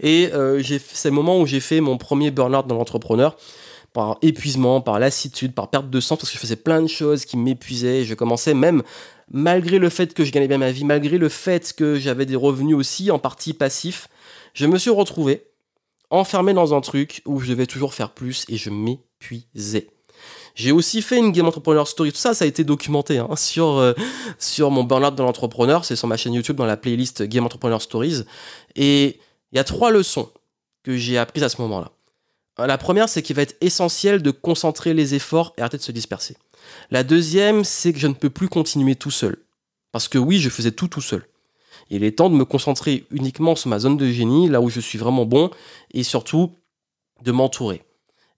Et 0.00 0.30
euh, 0.34 0.60
c'est 0.64 1.10
le 1.10 1.14
moment 1.14 1.40
où 1.40 1.46
j'ai 1.46 1.60
fait 1.60 1.80
mon 1.80 1.96
premier 1.96 2.32
burn-out 2.32 2.66
dans 2.66 2.74
l'entrepreneur. 2.74 3.36
Par 3.96 4.18
épuisement, 4.20 4.82
par 4.82 4.98
lassitude, 4.98 5.54
par 5.54 5.70
perte 5.70 5.88
de 5.88 6.00
sens, 6.00 6.18
parce 6.18 6.28
que 6.28 6.34
je 6.34 6.40
faisais 6.40 6.56
plein 6.56 6.82
de 6.82 6.86
choses 6.86 7.24
qui 7.24 7.38
m'épuisaient. 7.38 8.04
Je 8.04 8.12
commençais 8.12 8.52
même, 8.52 8.82
malgré 9.30 9.78
le 9.78 9.88
fait 9.88 10.12
que 10.12 10.22
je 10.22 10.32
gagnais 10.32 10.48
bien 10.48 10.58
ma 10.58 10.70
vie, 10.70 10.84
malgré 10.84 11.16
le 11.16 11.30
fait 11.30 11.72
que 11.72 11.98
j'avais 11.98 12.26
des 12.26 12.36
revenus 12.36 12.76
aussi, 12.76 13.10
en 13.10 13.18
partie 13.18 13.54
passifs, 13.54 14.08
je 14.52 14.66
me 14.66 14.76
suis 14.76 14.90
retrouvé 14.90 15.44
enfermé 16.10 16.52
dans 16.52 16.74
un 16.74 16.82
truc 16.82 17.22
où 17.24 17.40
je 17.40 17.48
devais 17.48 17.64
toujours 17.64 17.94
faire 17.94 18.10
plus 18.10 18.44
et 18.50 18.58
je 18.58 18.68
m'épuisais. 18.68 19.88
J'ai 20.54 20.72
aussi 20.72 21.00
fait 21.00 21.18
une 21.18 21.32
Game 21.32 21.46
Entrepreneur 21.46 21.88
Story. 21.88 22.12
Tout 22.12 22.18
ça, 22.18 22.34
ça 22.34 22.44
a 22.44 22.48
été 22.48 22.64
documenté 22.64 23.16
hein, 23.16 23.28
sur, 23.36 23.76
euh, 23.76 23.94
sur 24.38 24.70
mon 24.70 24.84
burn-out 24.84 25.14
de 25.14 25.22
l'entrepreneur. 25.22 25.86
C'est 25.86 25.96
sur 25.96 26.06
ma 26.06 26.18
chaîne 26.18 26.34
YouTube 26.34 26.56
dans 26.56 26.66
la 26.66 26.76
playlist 26.76 27.22
Game 27.22 27.46
Entrepreneur 27.46 27.80
Stories. 27.80 28.24
Et 28.74 29.20
il 29.52 29.56
y 29.56 29.58
a 29.58 29.64
trois 29.64 29.90
leçons 29.90 30.30
que 30.82 30.96
j'ai 30.98 31.16
apprises 31.16 31.44
à 31.44 31.48
ce 31.48 31.60
moment-là. 31.62 31.95
La 32.58 32.78
première, 32.78 33.08
c'est 33.08 33.22
qu'il 33.22 33.36
va 33.36 33.42
être 33.42 33.56
essentiel 33.60 34.22
de 34.22 34.30
concentrer 34.30 34.94
les 34.94 35.14
efforts 35.14 35.52
et 35.56 35.60
arrêter 35.60 35.76
de 35.76 35.82
se 35.82 35.92
disperser. 35.92 36.36
La 36.90 37.04
deuxième, 37.04 37.64
c'est 37.64 37.92
que 37.92 37.98
je 37.98 38.06
ne 38.06 38.14
peux 38.14 38.30
plus 38.30 38.48
continuer 38.48 38.96
tout 38.96 39.10
seul. 39.10 39.36
Parce 39.92 40.08
que 40.08 40.18
oui, 40.18 40.38
je 40.38 40.48
faisais 40.48 40.72
tout 40.72 40.88
tout 40.88 41.00
seul. 41.00 41.26
Il 41.90 42.02
est 42.02 42.18
temps 42.18 42.30
de 42.30 42.34
me 42.34 42.44
concentrer 42.44 43.06
uniquement 43.10 43.54
sur 43.54 43.68
ma 43.68 43.78
zone 43.78 43.96
de 43.96 44.10
génie, 44.10 44.48
là 44.48 44.60
où 44.60 44.70
je 44.70 44.80
suis 44.80 44.98
vraiment 44.98 45.26
bon, 45.26 45.50
et 45.92 46.02
surtout 46.02 46.52
de 47.22 47.32
m'entourer. 47.32 47.82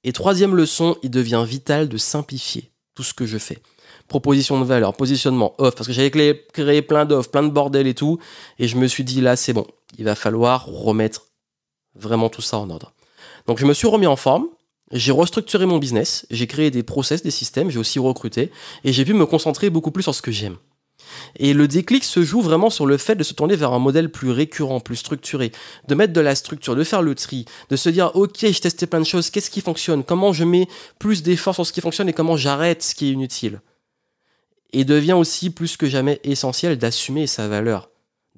Et 0.05 0.13
troisième 0.13 0.55
leçon, 0.55 0.97
il 1.03 1.11
devient 1.11 1.45
vital 1.47 1.89
de 1.89 1.97
simplifier 1.97 2.71
tout 2.95 3.03
ce 3.03 3.15
que 3.15 3.27
je 3.27 3.39
fais. 3.39 3.59
Proposition 4.09 4.61
de 4.61 4.65
valeur, 4.65 4.95
positionnement, 4.95 5.55
offre, 5.59 5.77
parce 5.77 5.87
que 5.87 5.93
j'avais 5.93 6.11
créé 6.53 6.83
plein 6.83 7.05
d'offres, 7.05 7.31
plein 7.31 7.43
de 7.43 7.51
bordel 7.51 7.87
et 7.87 7.95
tout, 7.95 8.19
et 8.59 8.69
je 8.69 8.77
me 8.77 8.87
suis 8.87 9.05
dit 9.05 9.21
là 9.21 9.37
c'est 9.37 9.53
bon, 9.53 9.67
il 9.99 10.05
va 10.05 10.15
falloir 10.15 10.67
remettre 10.67 11.27
vraiment 11.95 12.29
tout 12.29 12.43
ça 12.43 12.59
en 12.59 12.71
ordre. 12.71 12.93
Donc 13.49 13.59
je 13.59 13.65
me 13.65 13.73
suis 13.73 13.89
remis 13.89 14.07
en 14.07 14.17
forme, 14.17 14.47
j'ai 14.93 15.11
restructuré 15.11 15.65
mon 15.65 15.79
business, 15.79 16.27
j'ai 16.31 16.47
créé 16.47 16.71
des 16.71 16.83
process, 16.83 17.23
des 17.23 17.31
systèmes, 17.31 17.71
j'ai 17.71 17.79
aussi 17.79 17.99
recruté, 17.99 18.53
et 18.85 18.93
j'ai 18.93 19.07
pu 19.07 19.15
me 19.15 19.25
concentrer 19.25 19.71
beaucoup 19.71 19.91
plus 19.91 20.03
sur 20.03 20.15
ce 20.15 20.21
que 20.21 20.31
j'aime. 20.31 20.59
Et 21.37 21.55
le 21.55 21.67
déclic 21.67 22.05
se 22.05 22.23
joue 22.23 22.43
vraiment 22.43 22.69
sur 22.69 22.85
le 22.85 22.99
fait 22.99 23.15
de 23.15 23.23
se 23.23 23.33
tourner 23.33 23.57
vers 23.57 23.73
un 23.73 23.79
modèle 23.79 24.11
plus 24.11 24.31
récurrent, 24.31 24.81
plus 24.81 24.97
structuré, 24.97 25.51
de 25.89 25.95
mettre 25.95 26.13
de 26.13 26.21
la 26.21 26.35
structure, 26.35 26.77
de 26.77 26.85
faire 26.85 27.01
le 27.01 27.15
tri, 27.15 27.47
de 27.71 27.77
se 27.77 27.89
dire 27.89 28.11
ok, 28.15 28.37
j'ai 28.39 28.53
testé 28.53 28.87
plein 28.87 29.01
de 29.01 29.07
choses, 29.07 29.31
qu'est-ce 29.31 29.51
qui 29.51 29.63
fonctionne, 29.63 30.05
comment 30.05 30.35
je 30.35 30.45
mets 30.45 30.69
plus 30.99 31.23
d'efforts 31.23 31.55
sur 31.55 31.65
ce 31.65 31.73
qui 31.73 31.81
fonctionne 31.81 32.11
et 32.11 32.13
comment 32.13 32.37
j'arrête 32.37 32.83
ce 32.83 32.95
qui 32.95 33.07
est 33.07 33.13
inutile? 33.13 33.63
Et 34.75 34.85
devient 34.85 35.15
aussi 35.15 35.49
plus 35.49 35.79
que 35.79 35.87
jamais 35.87 36.21
essentiel 36.23 36.77
d'assumer 36.77 37.27
sa 37.27 37.49
valeur 37.49 37.89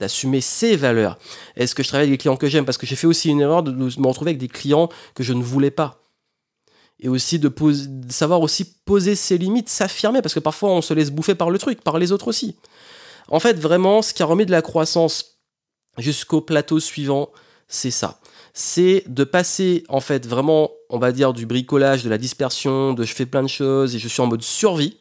d'assumer 0.01 0.41
ses 0.41 0.77
valeurs. 0.77 1.19
Est-ce 1.57 1.75
que 1.75 1.83
je 1.83 1.89
travaille 1.89 2.09
avec 2.09 2.19
des 2.19 2.19
clients 2.19 2.37
que 2.37 2.49
j'aime? 2.49 2.65
Parce 2.65 2.79
que 2.79 2.87
j'ai 2.87 2.97
fait 2.97 3.07
aussi 3.07 3.29
une 3.29 3.41
erreur 3.41 3.63
de 3.63 3.71
me 3.71 4.07
retrouver 4.07 4.31
avec 4.31 4.41
des 4.41 4.49
clients 4.49 4.89
que 5.15 5.23
je 5.23 5.35
ne 5.35 5.43
voulais 5.43 5.71
pas. 5.71 6.03
Et 6.99 7.09
aussi 7.09 7.39
de, 7.39 7.53
savoir 8.09 8.41
aussi 8.41 8.65
poser 8.85 9.15
ses 9.15 9.39
limites, 9.39 9.69
s'affirmer, 9.69 10.23
parce 10.23 10.35
que 10.35 10.41
parfois 10.41 10.71
on 10.71 10.83
se 10.83 10.93
laisse 10.93 11.11
bouffer 11.11 11.35
par 11.35 11.51
le 11.51 11.59
truc, 11.59 11.83
par 11.83 11.99
les 11.99 12.13
autres 12.13 12.29
aussi. 12.29 12.57
En 13.29 13.41
fait, 13.41 13.59
vraiment, 13.59 14.03
ce 14.03 14.13
qui 14.13 14.23
a 14.23 14.27
remis 14.27 14.47
de 14.47 14.51
la 14.51 14.63
croissance 14.63 15.39
jusqu'au 15.99 16.41
plateau 16.41 16.81
suivant, 16.81 17.31
c'est 17.69 17.91
ça. 17.91 18.19
C'est 18.53 19.05
de 19.07 19.25
passer, 19.25 19.85
en 19.89 20.01
fait, 20.01 20.27
vraiment, 20.27 20.71
on 20.89 20.99
va 20.99 21.13
dire, 21.13 21.33
du 21.33 21.47
bricolage, 21.47 22.03
de 22.03 22.11
la 22.11 22.19
dispersion, 22.19 22.93
de 22.93 23.05
je 23.05 23.15
fais 23.15 23.27
plein 23.27 23.43
de 23.43 23.49
choses 23.49 23.95
et 23.95 23.99
je 23.99 24.09
suis 24.09 24.21
en 24.21 24.27
mode 24.27 24.43
survie, 24.43 24.99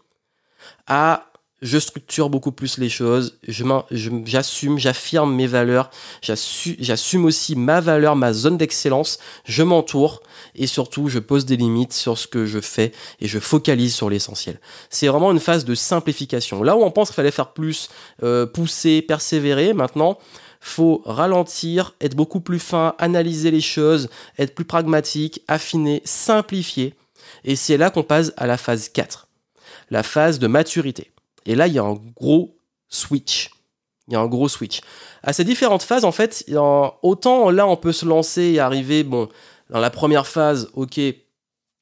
à 0.87 1.28
je 1.61 1.77
structure 1.77 2.29
beaucoup 2.29 2.51
plus 2.51 2.77
les 2.77 2.89
choses, 2.89 3.37
j'assume, 3.47 4.79
j'affirme 4.79 5.33
mes 5.33 5.47
valeurs, 5.47 5.89
j'assume 6.21 7.25
aussi 7.25 7.55
ma 7.55 7.81
valeur, 7.81 8.15
ma 8.15 8.33
zone 8.33 8.57
d'excellence, 8.57 9.19
je 9.45 9.63
m'entoure 9.63 10.21
et 10.55 10.67
surtout 10.67 11.09
je 11.09 11.19
pose 11.19 11.45
des 11.45 11.57
limites 11.57 11.93
sur 11.93 12.17
ce 12.17 12.27
que 12.27 12.45
je 12.45 12.59
fais 12.59 12.93
et 13.19 13.27
je 13.27 13.39
focalise 13.39 13.93
sur 13.93 14.09
l'essentiel. 14.09 14.59
C'est 14.89 15.07
vraiment 15.07 15.31
une 15.31 15.39
phase 15.39 15.65
de 15.65 15.75
simplification. 15.75 16.63
Là 16.63 16.77
où 16.77 16.83
on 16.83 16.91
pense 16.91 17.09
qu'il 17.09 17.15
fallait 17.15 17.31
faire 17.31 17.53
plus, 17.53 17.89
euh, 18.23 18.45
pousser, 18.45 19.01
persévérer, 19.01 19.73
maintenant, 19.73 20.17
faut 20.61 21.01
ralentir, 21.05 21.95
être 22.01 22.15
beaucoup 22.15 22.41
plus 22.41 22.59
fin, 22.59 22.95
analyser 22.99 23.51
les 23.51 23.61
choses, 23.61 24.09
être 24.37 24.55
plus 24.55 24.65
pragmatique, 24.65 25.41
affiner, 25.47 26.01
simplifier. 26.05 26.95
Et 27.43 27.55
c'est 27.55 27.77
là 27.77 27.89
qu'on 27.89 28.03
passe 28.03 28.33
à 28.37 28.47
la 28.47 28.57
phase 28.57 28.89
4, 28.89 29.27
la 29.89 30.03
phase 30.03 30.39
de 30.39 30.47
maturité. 30.47 31.11
Et 31.49 31.55
là, 31.55 31.65
il 31.65 31.73
y 31.73 31.79
a 31.79 31.83
un 31.83 31.97
gros 32.15 32.55
switch. 32.89 33.49
Il 34.07 34.13
y 34.13 34.15
a 34.15 34.19
un 34.19 34.27
gros 34.27 34.47
switch. 34.47 34.81
À 35.23 35.33
ces 35.33 35.43
différentes 35.43 35.81
phases, 35.81 36.05
en 36.05 36.11
fait, 36.11 36.45
autant 37.01 37.49
là, 37.49 37.65
on 37.65 37.75
peut 37.75 37.91
se 37.91 38.05
lancer 38.05 38.43
et 38.43 38.59
arriver, 38.59 39.03
bon, 39.03 39.29
dans 39.71 39.79
la 39.79 39.89
première 39.89 40.27
phase, 40.27 40.69
ok, 40.75 40.99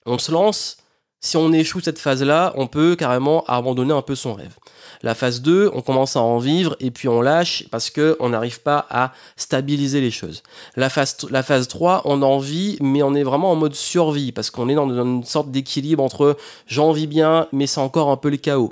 on 0.06 0.18
se 0.18 0.32
lance. 0.32 0.78
Si 1.20 1.36
on 1.36 1.52
échoue 1.52 1.82
cette 1.82 2.00
phase-là, 2.00 2.54
on 2.56 2.68
peut 2.68 2.96
carrément 2.96 3.44
abandonner 3.46 3.94
un 3.94 4.02
peu 4.02 4.16
son 4.16 4.36
rêve. 4.36 4.56
La 5.02 5.16
phase 5.16 5.42
2, 5.42 5.72
on 5.74 5.82
commence 5.82 6.16
à 6.16 6.22
en 6.22 6.38
vivre 6.38 6.78
et 6.80 6.90
puis 6.90 7.10
on 7.10 7.22
lâche 7.22 7.66
parce 7.70 7.90
qu'on 7.90 8.30
n'arrive 8.30 8.62
pas 8.62 8.88
à 8.90 9.12
stabiliser 9.36 10.00
les 10.00 10.12
choses. 10.12 10.44
La 10.78 10.90
phase, 10.90 11.18
la 11.30 11.44
phase 11.44 11.68
3, 11.68 12.04
on 12.06 12.22
en 12.22 12.40
vit, 12.40 12.78
mais 12.80 13.04
on 13.04 13.16
est 13.16 13.24
vraiment 13.24 13.52
en 13.52 13.56
mode 13.56 13.76
survie 13.76 14.32
parce 14.32 14.50
qu'on 14.50 14.70
est 14.70 14.76
dans 14.76 14.90
une 14.90 15.26
sorte 15.26 15.52
d'équilibre 15.52 16.04
entre 16.04 16.38
j'en 16.68 16.94
vis 16.94 17.08
bien, 17.08 17.50
mais 17.52 17.68
c'est 17.68 17.82
encore 17.82 18.10
un 18.10 18.18
peu 18.18 18.30
le 18.30 18.38
chaos. 18.38 18.72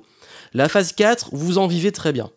La 0.55 0.69
phase 0.69 0.93
4, 0.93 1.31
vous 1.33 1.57
en 1.57 1.67
vivez 1.67 1.91
très 1.91 2.13
bien. 2.13 2.31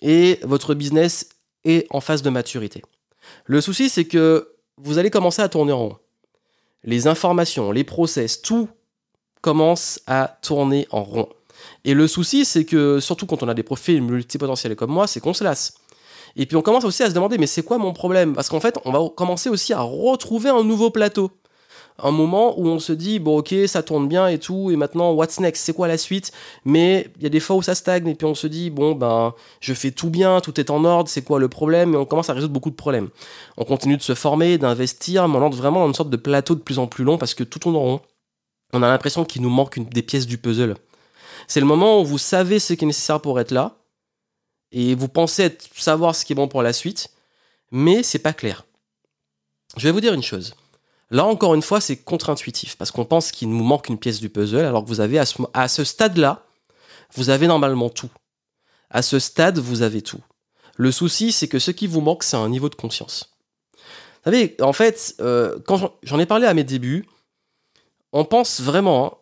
Et 0.00 0.38
votre 0.44 0.72
business 0.72 1.30
est 1.64 1.84
en 1.90 2.00
phase 2.00 2.22
de 2.22 2.30
maturité. 2.30 2.80
Le 3.46 3.60
souci, 3.60 3.88
c'est 3.88 4.04
que 4.04 4.54
vous 4.76 4.98
allez 4.98 5.10
commencer 5.10 5.42
à 5.42 5.48
tourner 5.48 5.72
en 5.72 5.78
rond. 5.78 5.96
Les 6.84 7.08
informations, 7.08 7.72
les 7.72 7.82
process, 7.82 8.40
tout 8.40 8.68
commence 9.40 9.98
à 10.06 10.38
tourner 10.42 10.86
en 10.92 11.02
rond. 11.02 11.28
Et 11.84 11.94
le 11.94 12.06
souci, 12.06 12.44
c'est 12.44 12.64
que, 12.64 13.00
surtout 13.00 13.26
quand 13.26 13.42
on 13.42 13.48
a 13.48 13.54
des 13.54 13.64
profils 13.64 14.00
multipotentiels 14.00 14.76
comme 14.76 14.92
moi, 14.92 15.08
c'est 15.08 15.18
qu'on 15.18 15.34
se 15.34 15.42
lasse. 15.42 15.74
Et 16.36 16.46
puis 16.46 16.56
on 16.56 16.62
commence 16.62 16.84
aussi 16.84 17.02
à 17.02 17.08
se 17.08 17.14
demander, 17.14 17.36
mais 17.38 17.48
c'est 17.48 17.64
quoi 17.64 17.78
mon 17.78 17.92
problème? 17.92 18.34
Parce 18.34 18.48
qu'en 18.48 18.60
fait, 18.60 18.78
on 18.84 18.92
va 18.92 19.08
commencer 19.08 19.48
aussi 19.48 19.72
à 19.72 19.80
retrouver 19.80 20.50
un 20.50 20.62
nouveau 20.62 20.90
plateau 20.90 21.32
un 21.98 22.10
moment 22.10 22.58
où 22.58 22.66
on 22.66 22.80
se 22.80 22.92
dit 22.92 23.20
bon 23.20 23.38
ok 23.38 23.54
ça 23.66 23.82
tourne 23.82 24.08
bien 24.08 24.26
et 24.26 24.38
tout 24.38 24.70
et 24.70 24.76
maintenant 24.76 25.12
what's 25.12 25.38
next? 25.38 25.64
C'est 25.64 25.72
quoi 25.72 25.86
la 25.86 25.96
suite? 25.96 26.32
Mais 26.64 27.08
il 27.16 27.22
y 27.22 27.26
a 27.26 27.28
des 27.28 27.40
fois 27.40 27.54
où 27.56 27.62
ça 27.62 27.74
stagne 27.74 28.08
et 28.08 28.14
puis 28.14 28.26
on 28.26 28.34
se 28.34 28.48
dit 28.48 28.70
bon 28.70 28.92
ben 28.92 29.34
je 29.60 29.72
fais 29.74 29.92
tout 29.92 30.10
bien 30.10 30.40
tout 30.40 30.58
est 30.58 30.70
en 30.70 30.84
ordre 30.84 31.08
c'est 31.08 31.22
quoi 31.22 31.38
le 31.38 31.48
problème? 31.48 31.94
Et 31.94 31.96
on 31.96 32.04
commence 32.04 32.30
à 32.30 32.32
résoudre 32.32 32.52
beaucoup 32.52 32.70
de 32.70 32.74
problèmes. 32.74 33.10
On 33.56 33.64
continue 33.64 33.96
de 33.96 34.02
se 34.02 34.14
former 34.14 34.58
d'investir 34.58 35.28
mais 35.28 35.38
on 35.38 35.42
entre 35.42 35.56
vraiment 35.56 35.80
dans 35.80 35.86
une 35.86 35.94
sorte 35.94 36.10
de 36.10 36.16
plateau 36.16 36.56
de 36.56 36.60
plus 36.60 36.80
en 36.80 36.88
plus 36.88 37.04
long 37.04 37.16
parce 37.16 37.34
que 37.34 37.44
tout 37.44 37.60
tourne 37.60 37.76
en 37.76 37.80
rond. 37.80 38.00
On 38.72 38.82
a 38.82 38.88
l'impression 38.88 39.24
qu'il 39.24 39.42
nous 39.42 39.50
manque 39.50 39.76
une, 39.76 39.84
des 39.84 40.02
pièces 40.02 40.26
du 40.26 40.36
puzzle. 40.36 40.74
C'est 41.46 41.60
le 41.60 41.66
moment 41.66 42.00
où 42.00 42.04
vous 42.04 42.18
savez 42.18 42.58
ce 42.58 42.72
qui 42.72 42.84
est 42.84 42.88
nécessaire 42.88 43.20
pour 43.20 43.38
être 43.38 43.52
là 43.52 43.76
et 44.72 44.96
vous 44.96 45.08
pensez 45.08 45.56
savoir 45.76 46.16
ce 46.16 46.24
qui 46.24 46.32
est 46.32 46.36
bon 46.36 46.48
pour 46.48 46.62
la 46.62 46.72
suite 46.72 47.10
mais 47.70 48.02
c'est 48.02 48.18
pas 48.18 48.32
clair. 48.32 48.64
Je 49.76 49.86
vais 49.86 49.92
vous 49.92 50.00
dire 50.00 50.12
une 50.12 50.22
chose 50.22 50.54
Là, 51.10 51.24
encore 51.24 51.54
une 51.54 51.62
fois, 51.62 51.80
c'est 51.80 51.96
contre-intuitif 51.96 52.76
parce 52.76 52.90
qu'on 52.90 53.04
pense 53.04 53.30
qu'il 53.30 53.48
nous 53.50 53.62
manque 53.62 53.88
une 53.88 53.98
pièce 53.98 54.20
du 54.20 54.30
puzzle, 54.30 54.64
alors 54.64 54.84
que 54.84 54.88
vous 54.88 55.00
avez 55.00 55.18
à 55.18 55.68
ce, 55.68 55.84
stade-là, 55.84 56.46
vous 57.14 57.30
avez 57.30 57.46
normalement 57.46 57.90
tout. 57.90 58.10
À 58.90 59.02
ce 59.02 59.18
stade, 59.18 59.58
vous 59.58 59.82
avez 59.82 60.02
tout. 60.02 60.20
Le 60.76 60.90
souci, 60.90 61.30
c'est 61.30 61.48
que 61.48 61.58
ce 61.58 61.70
qui 61.70 61.86
vous 61.86 62.00
manque, 62.00 62.24
c'est 62.24 62.36
un 62.36 62.48
niveau 62.48 62.68
de 62.68 62.74
conscience. 62.74 63.36
Vous 63.74 64.32
savez, 64.32 64.56
en 64.60 64.72
fait, 64.72 65.14
euh, 65.20 65.58
quand 65.66 65.92
j'en 66.02 66.18
ai 66.18 66.26
parlé 66.26 66.46
à 66.46 66.54
mes 66.54 66.64
débuts, 66.64 67.06
on 68.12 68.24
pense 68.24 68.60
vraiment 68.60 69.06
hein, 69.06 69.18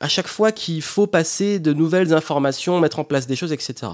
à 0.00 0.08
chaque 0.08 0.28
fois 0.28 0.52
qu'il 0.52 0.82
faut 0.82 1.06
passer 1.06 1.58
de 1.58 1.72
nouvelles 1.72 2.12
informations, 2.12 2.78
mettre 2.80 2.98
en 2.98 3.04
place 3.04 3.26
des 3.26 3.36
choses, 3.36 3.52
etc. 3.52 3.92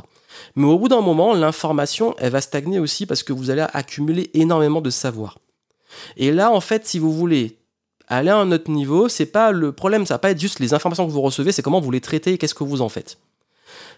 Mais 0.57 0.66
au 0.66 0.79
bout 0.79 0.88
d'un 0.88 1.00
moment, 1.00 1.35
l'information, 1.35 2.14
elle 2.18 2.33
va 2.33 2.40
stagner 2.40 2.79
aussi 2.79 3.07
parce 3.07 3.22
que 3.22 3.33
vous 3.33 3.50
allez 3.50 3.66
accumuler 3.72 4.31
énormément 4.35 4.81
de 4.81 4.90
savoir. 4.90 5.38
Et 6.16 6.33
là, 6.33 6.53
en 6.53 6.61
fait, 6.61 6.87
si 6.87 6.98
vous 6.98 7.12
voulez 7.12 7.59
aller 8.07 8.31
à 8.31 8.37
un 8.37 8.50
autre 8.53 8.70
niveau, 8.70 9.09
c'est 9.09 9.26
pas 9.26 9.53
le 9.53 9.72
problème, 9.72 10.05
ça 10.05 10.14
va 10.14 10.18
pas 10.18 10.31
être 10.33 10.40
juste 10.40 10.59
les 10.59 10.74
informations 10.74 11.07
que 11.07 11.12
vous 11.12 11.22
recevez, 11.22 11.53
c'est 11.53 11.62
comment 11.62 11.81
vous 11.81 11.90
les 11.90 12.00
traitez 12.00 12.33
et 12.33 12.38
qu'est-ce 12.38 12.55
que 12.55 12.64
vous 12.64 12.83
en 12.83 12.88
faites. 12.88 13.18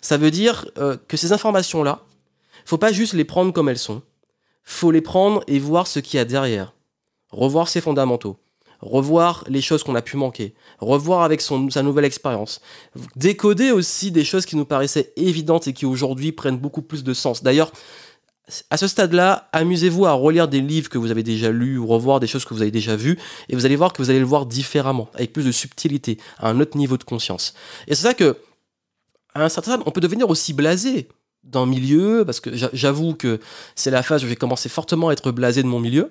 Ça 0.01 0.17
veut 0.17 0.31
dire 0.31 0.67
euh, 0.79 0.97
que 1.09 1.17
ces 1.17 1.33
informations-là, 1.33 2.03
faut 2.65 2.79
pas 2.79 2.93
juste 2.93 3.15
les 3.15 3.25
prendre 3.25 3.53
comme 3.53 3.69
elles 3.69 3.79
sont. 3.79 4.03
Faut 4.65 4.91
les 4.91 5.01
prendre 5.01 5.43
et 5.47 5.59
voir 5.59 5.87
ce 5.87 5.99
qu'il 5.99 6.19
y 6.19 6.21
a 6.21 6.25
derrière. 6.25 6.75
Revoir 7.31 7.69
ses 7.69 7.81
fondamentaux. 7.81 8.39
Revoir 8.81 9.45
les 9.49 9.63
choses 9.63 9.85
qu'on 9.85 9.95
a 9.95 10.03
pu 10.03 10.17
manquer. 10.17 10.55
Revoir 10.81 11.23
avec 11.23 11.41
sa 11.41 11.83
nouvelle 11.83 12.05
expérience. 12.05 12.61
Décoder 13.17 13.71
aussi 13.71 14.11
des 14.11 14.25
choses 14.25 14.45
qui 14.45 14.57
nous 14.57 14.65
paraissaient 14.65 15.13
évidentes 15.17 15.69
et 15.69 15.73
qui 15.73 15.87
aujourd'hui 15.87 16.33
prennent 16.33 16.59
beaucoup 16.59 16.83
plus 16.83 17.05
de 17.05 17.15
sens. 17.15 17.43
D'ailleurs, 17.43 17.73
à 18.71 18.77
ce 18.77 18.87
stade-là, 18.87 19.49
amusez-vous 19.53 20.07
à 20.07 20.13
relire 20.13 20.49
des 20.49 20.61
livres 20.61 20.89
que 20.89 20.99
vous 20.99 21.11
avez 21.11 21.23
déjà 21.23 21.51
lus 21.51 21.79
ou 21.79 21.87
revoir 21.87 22.21
des 22.21 22.27
choses 22.27 22.45
que 22.45 22.55
vous 22.55 22.63
avez 22.63 22.71
déjà 22.71 22.97
vues, 22.97 23.19
et 23.49 23.55
vous 23.55 23.67
allez 23.67 23.77
voir 23.77 23.93
que 23.93 24.03
vous 24.03 24.11
allez 24.11 24.19
le 24.19 24.25
voir 24.25 24.47
différemment, 24.47 25.09
avec 25.15 25.33
plus 25.33 25.45
de 25.45 25.53
subtilité, 25.53 26.19
à 26.39 26.49
un 26.49 26.61
autre 26.61 26.77
niveau 26.77 26.97
de 26.97 27.05
conscience. 27.05 27.55
Et 27.87 27.95
c'est 27.95 28.03
ça 28.03 28.15
que, 28.15 28.37
à 29.35 29.45
un 29.45 29.49
certain 29.49 29.73
stade, 29.73 29.83
on 29.87 29.91
peut 29.91 30.01
devenir 30.01 30.29
aussi 30.29 30.53
blasé 30.53 31.09
d'un 31.45 31.67
milieu, 31.67 32.23
parce 32.25 32.39
que 32.39 32.51
j'avoue 32.73 33.15
que 33.15 33.41
c'est 33.75 33.91
la 33.91 34.05
phase 34.05 34.25
où 34.25 34.29
j'ai 34.29 34.37
commencé 34.37 34.69
fortement 34.69 35.09
à 35.09 35.13
être 35.13 35.33
blasé 35.33 35.63
de 35.63 35.67
mon 35.67 35.81
milieu, 35.81 36.11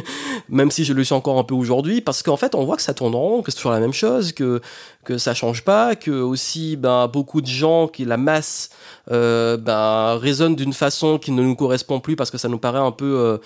même 0.48 0.72
si 0.72 0.84
je 0.84 0.92
le 0.92 1.04
suis 1.04 1.14
encore 1.14 1.38
un 1.38 1.44
peu 1.44 1.54
aujourd'hui, 1.54 2.00
parce 2.00 2.22
qu'en 2.22 2.36
fait 2.36 2.56
on 2.56 2.64
voit 2.64 2.76
que 2.76 2.82
ça 2.82 2.92
tourne 2.92 3.14
en 3.14 3.20
rond, 3.20 3.42
que 3.42 3.52
c'est 3.52 3.58
toujours 3.58 3.70
la 3.70 3.78
même 3.78 3.92
chose, 3.92 4.32
que, 4.32 4.60
que 5.04 5.18
ça 5.18 5.34
change 5.34 5.62
pas, 5.62 5.94
que 5.94 6.10
aussi 6.10 6.76
ben, 6.76 7.06
beaucoup 7.06 7.40
de 7.40 7.46
gens, 7.46 7.86
qui 7.86 8.04
la 8.04 8.16
masse 8.16 8.70
euh, 9.12 9.56
ben, 9.56 10.18
d'une 10.54 10.72
façon 10.72 11.18
qui 11.18 11.30
ne 11.30 11.42
nous 11.42 11.54
correspond 11.54 12.00
plus 12.00 12.16
parce 12.16 12.32
que 12.32 12.38
ça 12.38 12.48
nous 12.48 12.58
paraît 12.58 12.78
un 12.78 12.92
peu... 12.92 13.18
Euh, 13.18 13.38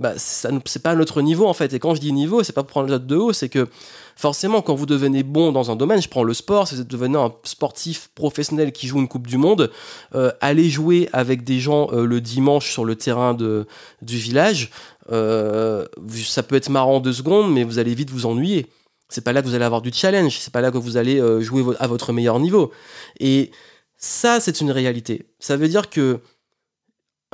bah, 0.00 0.14
c'est 0.16 0.82
pas 0.82 0.94
notre 0.94 1.22
niveau 1.22 1.46
en 1.46 1.54
fait. 1.54 1.72
Et 1.72 1.78
quand 1.78 1.94
je 1.94 2.00
dis 2.00 2.12
niveau, 2.12 2.42
c'est 2.42 2.52
pas 2.52 2.62
pour 2.62 2.70
prendre 2.70 2.88
les 2.88 2.94
autres 2.94 3.06
de 3.06 3.16
haut, 3.16 3.32
c'est 3.32 3.48
que 3.48 3.68
forcément, 4.16 4.62
quand 4.62 4.74
vous 4.74 4.86
devenez 4.86 5.22
bon 5.22 5.52
dans 5.52 5.70
un 5.70 5.76
domaine, 5.76 6.00
je 6.00 6.08
prends 6.08 6.24
le 6.24 6.34
sport, 6.34 6.68
si 6.68 6.76
vous 6.76 6.84
devenez 6.84 7.18
un 7.18 7.32
sportif 7.44 8.10
professionnel 8.14 8.72
qui 8.72 8.86
joue 8.86 8.98
une 8.98 9.08
Coupe 9.08 9.26
du 9.26 9.36
Monde, 9.36 9.70
euh, 10.14 10.30
aller 10.40 10.68
jouer 10.68 11.08
avec 11.12 11.44
des 11.44 11.60
gens 11.60 11.88
euh, 11.92 12.06
le 12.06 12.20
dimanche 12.20 12.70
sur 12.72 12.84
le 12.84 12.96
terrain 12.96 13.34
de, 13.34 13.66
du 14.02 14.16
village, 14.16 14.70
euh, 15.12 15.86
ça 16.24 16.42
peut 16.42 16.56
être 16.56 16.70
marrant 16.70 17.00
deux 17.00 17.12
secondes, 17.12 17.52
mais 17.52 17.64
vous 17.64 17.78
allez 17.78 17.94
vite 17.94 18.10
vous 18.10 18.26
ennuyer. 18.26 18.66
C'est 19.08 19.22
pas 19.22 19.32
là 19.32 19.42
que 19.42 19.46
vous 19.46 19.54
allez 19.54 19.64
avoir 19.64 19.82
du 19.82 19.92
challenge, 19.92 20.38
c'est 20.38 20.52
pas 20.52 20.60
là 20.60 20.70
que 20.70 20.78
vous 20.78 20.96
allez 20.96 21.20
jouer 21.42 21.62
à 21.78 21.86
votre 21.86 22.12
meilleur 22.12 22.40
niveau. 22.40 22.72
Et 23.20 23.52
ça, 23.96 24.40
c'est 24.40 24.60
une 24.60 24.70
réalité. 24.70 25.28
Ça 25.38 25.56
veut 25.56 25.68
dire 25.68 25.88
que 25.88 26.20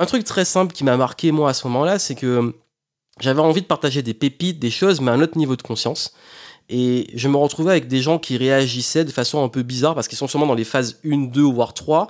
un 0.01 0.05
truc 0.07 0.23
très 0.23 0.45
simple 0.45 0.73
qui 0.73 0.83
m'a 0.83 0.97
marqué 0.97 1.31
moi 1.31 1.51
à 1.51 1.53
ce 1.53 1.67
moment-là, 1.67 1.99
c'est 1.99 2.15
que 2.15 2.55
j'avais 3.19 3.39
envie 3.39 3.61
de 3.61 3.67
partager 3.67 4.01
des 4.01 4.15
pépites, 4.15 4.57
des 4.57 4.71
choses, 4.71 4.99
mais 4.99 5.11
à 5.11 5.13
un 5.13 5.21
autre 5.21 5.37
niveau 5.37 5.55
de 5.55 5.61
conscience. 5.61 6.15
Et 6.69 7.07
je 7.13 7.27
me 7.27 7.37
retrouvais 7.37 7.71
avec 7.71 7.87
des 7.87 8.01
gens 8.01 8.17
qui 8.17 8.35
réagissaient 8.35 9.05
de 9.05 9.11
façon 9.11 9.43
un 9.43 9.49
peu 9.49 9.61
bizarre 9.61 9.93
parce 9.93 10.07
qu'ils 10.07 10.17
sont 10.17 10.27
sûrement 10.27 10.47
dans 10.47 10.55
les 10.55 10.63
phases 10.63 10.99
1, 11.05 11.27
2, 11.27 11.41
voire 11.43 11.75
3 11.75 12.09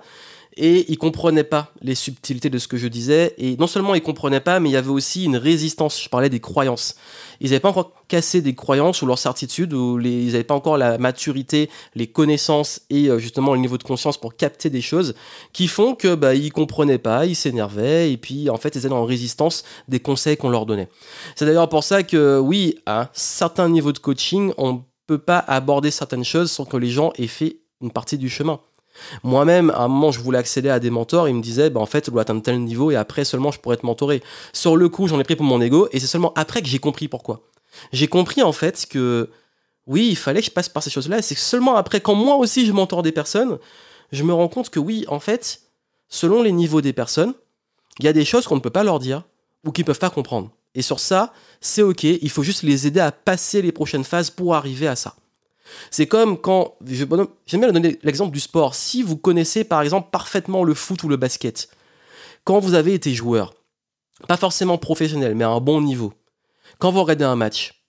et 0.58 0.92
ils 0.92 0.98
comprenaient 0.98 1.44
pas 1.44 1.72
les 1.82 1.96
subtilités 1.96 2.50
de 2.50 2.58
ce 2.58 2.68
que 2.68 2.78
je 2.78 2.88
disais. 2.88 3.34
Et 3.38 3.56
non 3.58 3.68
seulement 3.68 3.96
ils 3.96 4.02
comprenaient 4.02 4.40
pas 4.40 4.60
mais 4.60 4.70
il 4.70 4.74
y 4.74 4.78
avait 4.78 4.90
aussi 4.90 5.26
une 5.26 5.38
résistance. 5.38 6.02
Je 6.02 6.10
parlais 6.10 6.30
des 6.30 6.40
croyances. 6.40 6.96
Ils 7.40 7.50
n'avaient 7.50 7.60
pas 7.60 7.70
encore 7.70 7.94
cassé 8.08 8.42
des 8.42 8.54
croyances 8.54 9.02
ou 9.02 9.06
leur 9.06 9.18
certitude 9.18 9.74
ou 9.74 10.00
ils 10.00 10.28
n'avaient 10.28 10.44
pas 10.44 10.56
encore 10.56 10.78
la 10.78 10.98
maturité 10.98 11.70
les 11.96 12.08
connaissances 12.08 12.82
et 12.90 13.08
euh, 13.08 13.20
justement 13.20 13.54
le 13.54 13.60
niveau 13.60 13.78
de 13.78 13.84
conscience 13.84 14.18
pour 14.18 14.36
capter 14.36 14.70
des 14.70 14.82
choses 14.82 15.16
qui 15.54 15.68
font 15.68 15.96
que 15.96 16.16
bah 16.16 16.36
ils 16.36 16.52
comprenaient 16.52 16.98
pas 16.98 17.26
ils 17.26 17.36
s'énervaient. 17.36 18.12
Et 18.12 18.18
puis 18.18 18.50
en 18.50 18.58
fait 18.58 18.76
ils 18.76 18.86
étaient 18.86 18.94
en 18.94 19.06
résistance 19.06 19.64
des 19.88 20.00
conseils 20.00 20.38
qu'on 20.38 20.50
leur 20.50 20.66
donnait. 20.66 20.90
C'est 21.36 21.46
d'ailleurs 21.46 21.70
pour 21.70 21.84
ça 21.84 22.04
que 22.04 22.40
oui 22.40 22.76
à 22.86 23.02
un 23.02 23.10
certain 23.14 23.70
niveau 23.70 23.92
de 23.92 24.00
coaching 24.00 24.54
on 24.58 24.84
peut 25.08 25.18
pas 25.18 25.40
aborder 25.40 25.92
certaines 25.92 26.24
choses 26.24 26.52
sans 26.52 26.66
que 26.66 26.78
les 26.78 26.90
gens 26.90 27.12
aient 27.18 27.28
fait 27.28 27.62
une 27.82 27.92
partie 27.92 28.18
du 28.18 28.30
chemin 28.30 28.60
moi-même, 29.24 29.70
à 29.72 29.84
un 29.84 29.88
moment, 29.88 30.12
je 30.12 30.20
voulais 30.20 30.38
accéder 30.38 30.70
à 30.70 30.80
des 30.80 30.90
mentors. 30.90 31.28
Ils 31.28 31.36
me 31.36 31.42
disaient, 31.42 31.70
bah, 31.70 31.80
en 31.80 31.86
fait, 31.86 32.02
tu 32.02 32.12
dois 32.12 32.22
atteindre 32.22 32.42
tel 32.42 32.60
niveau 32.60 32.92
et 32.92 32.96
après 32.96 33.26
seulement 33.26 33.52
je 33.52 33.60
pourrais 33.60 33.78
te 33.78 33.86
mentorer. 33.86 34.22
Sur 34.54 34.78
le 34.78 34.90
coup, 34.90 35.08
j'en 35.08 35.20
ai 35.20 35.24
pris 35.24 35.36
pour 35.36 35.46
mon 35.46 35.62
ego 35.62 35.88
et 35.92 36.00
c'est 36.00 36.08
seulement 36.08 36.34
après 36.36 36.62
que 36.62 36.68
j'ai 36.68 36.80
compris 36.80 37.08
pourquoi. 37.08 37.42
J'ai 37.94 38.08
compris 38.08 38.42
en 38.44 38.52
fait 38.52 38.86
que 38.90 39.30
oui, 39.88 40.08
il 40.10 40.16
fallait 40.16 40.42
que 40.42 40.46
je 40.46 40.52
passe 40.52 40.70
par 40.70 40.84
ces 40.84 40.90
choses-là. 40.90 41.20
Et 41.20 41.22
c'est 41.22 41.38
seulement 41.38 41.76
après, 41.76 42.02
quand 42.02 42.16
moi 42.16 42.36
aussi 42.36 42.66
je 42.66 42.72
mentor 42.72 43.04
des 43.04 43.12
personnes, 43.12 43.58
je 44.12 44.24
me 44.24 44.34
rends 44.34 44.48
compte 44.48 44.70
que 44.70 44.80
oui, 44.80 45.06
en 45.08 45.20
fait, 45.20 45.62
selon 46.10 46.44
les 46.44 46.52
niveaux 46.52 46.82
des 46.82 46.94
personnes, 46.94 47.34
il 48.00 48.06
y 48.06 48.08
a 48.08 48.14
des 48.14 48.26
choses 48.26 48.48
qu'on 48.48 48.56
ne 48.56 48.62
peut 48.62 48.70
pas 48.70 48.84
leur 48.84 49.00
dire 49.00 49.24
ou 49.66 49.72
qu'ils 49.72 49.84
ne 49.84 49.88
peuvent 49.88 50.00
pas 50.00 50.10
comprendre. 50.10 50.52
Et 50.76 50.82
sur 50.82 51.00
ça, 51.00 51.34
c'est 51.60 51.82
ok, 51.82 52.04
il 52.04 52.30
faut 52.30 52.44
juste 52.44 52.64
les 52.64 52.88
aider 52.88 53.00
à 53.00 53.12
passer 53.12 53.62
les 53.62 53.72
prochaines 53.72 54.04
phases 54.04 54.30
pour 54.30 54.56
arriver 54.56 54.88
à 54.88 54.96
ça. 54.96 55.16
C'est 55.90 56.08
comme 56.08 56.38
quand, 56.40 56.76
j'aime 56.86 57.62
bien 57.62 57.72
donner 57.72 58.00
l'exemple 58.04 58.32
du 58.32 58.40
sport. 58.40 58.76
Si 58.76 59.04
vous 59.04 59.18
connaissez 59.18 59.64
par 59.64 59.82
exemple 59.82 60.10
parfaitement 60.12 60.64
le 60.64 60.74
foot 60.74 61.04
ou 61.04 61.10
le 61.10 61.18
basket, 61.18 61.70
quand 62.44 62.60
vous 62.60 62.74
avez 62.74 62.94
été 62.94 63.14
joueur, 63.14 63.54
pas 64.28 64.38
forcément 64.38 64.78
professionnel, 64.78 65.36
mais 65.36 65.44
à 65.44 65.50
un 65.50 65.60
bon 65.60 65.82
niveau, 65.82 66.14
quand 66.80 66.92
vous 66.92 67.02
regardez 67.02 67.26
un 67.26 67.36
match, 67.36 67.82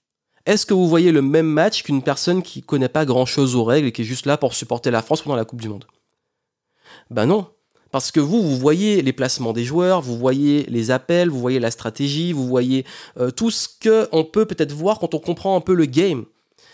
est-ce 0.45 0.65
que 0.65 0.73
vous 0.73 0.87
voyez 0.87 1.11
le 1.11 1.21
même 1.21 1.47
match 1.47 1.83
qu'une 1.83 2.03
personne 2.03 2.43
qui 2.43 2.61
connaît 2.61 2.89
pas 2.89 3.05
grand 3.05 3.25
chose 3.25 3.55
aux 3.55 3.63
règles 3.63 3.87
et 3.87 3.91
qui 3.91 4.01
est 4.01 4.05
juste 4.05 4.25
là 4.25 4.37
pour 4.37 4.53
supporter 4.53 4.91
la 4.91 5.01
France 5.01 5.21
pendant 5.21 5.37
la 5.37 5.45
Coupe 5.45 5.61
du 5.61 5.69
Monde? 5.69 5.85
Ben 7.09 7.25
non. 7.25 7.47
Parce 7.91 8.11
que 8.11 8.19
vous, 8.19 8.41
vous 8.41 8.57
voyez 8.57 9.01
les 9.03 9.13
placements 9.13 9.53
des 9.53 9.65
joueurs, 9.65 10.01
vous 10.01 10.17
voyez 10.17 10.63
les 10.63 10.89
appels, 10.89 11.29
vous 11.29 11.39
voyez 11.39 11.59
la 11.59 11.69
stratégie, 11.69 12.33
vous 12.33 12.47
voyez 12.47 12.85
euh, 13.19 13.29
tout 13.29 13.51
ce 13.51 13.67
qu'on 13.67 14.23
peut 14.23 14.45
peut-être 14.45 14.73
voir 14.73 14.99
quand 14.99 15.13
on 15.13 15.19
comprend 15.19 15.55
un 15.55 15.61
peu 15.61 15.75
le 15.75 15.85
game. 15.85 16.25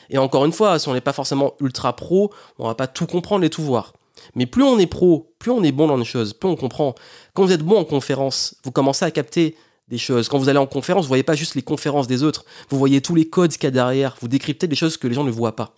Et 0.10 0.18
encore 0.18 0.46
une 0.46 0.52
fois, 0.52 0.80
si 0.80 0.88
on 0.88 0.94
n'est 0.94 1.02
pas 1.02 1.14
forcément 1.14 1.54
ultra 1.60 1.96
pro, 1.96 2.34
on 2.58 2.68
va 2.68 2.76
pas 2.76 2.88
tout 2.88 3.06
comprendre 3.06 3.46
et 3.46 3.50
tout 3.50 3.64
voir. 3.64 3.94
Mais 4.36 4.46
plus 4.46 4.64
on 4.64 4.78
est 4.80 4.88
pro, 4.88 5.34
plus 5.40 5.52
on 5.52 5.64
est 5.64 5.72
bon 5.72 5.88
dans 5.88 5.98
les 5.98 6.06
choses, 6.06 6.34
plus 6.34 6.50
on 6.50 6.56
comprend. 6.56 6.96
Quand 7.34 7.46
vous 7.46 7.52
êtes 7.52 7.64
bon 7.64 7.78
en 7.78 7.86
conférence, 7.86 8.56
vous 8.64 8.72
commencez 8.72 9.06
à 9.06 9.12
capter 9.12 9.56
des 9.88 9.98
choses. 9.98 10.28
Quand 10.28 10.38
vous 10.38 10.50
allez 10.50 10.60
en 10.60 10.68
conférence, 10.68 11.06
vous 11.06 11.10
voyez 11.10 11.24
pas 11.24 11.36
juste 11.36 11.56
les 11.56 11.62
conférences 11.62 12.08
des 12.08 12.24
autres, 12.24 12.46
vous 12.70 12.78
voyez 12.78 13.02
tous 13.02 13.16
les 13.16 13.30
codes 13.30 13.52
qu'il 13.52 13.64
y 13.64 13.68
a 13.68 13.72
derrière, 13.72 14.18
vous 14.20 14.28
décryptez 14.28 14.68
des 14.68 14.76
choses 14.76 14.98
que 14.98 15.08
les 15.08 15.14
gens 15.14 15.24
ne 15.24 15.32
voient 15.32 15.56
pas. 15.56 15.76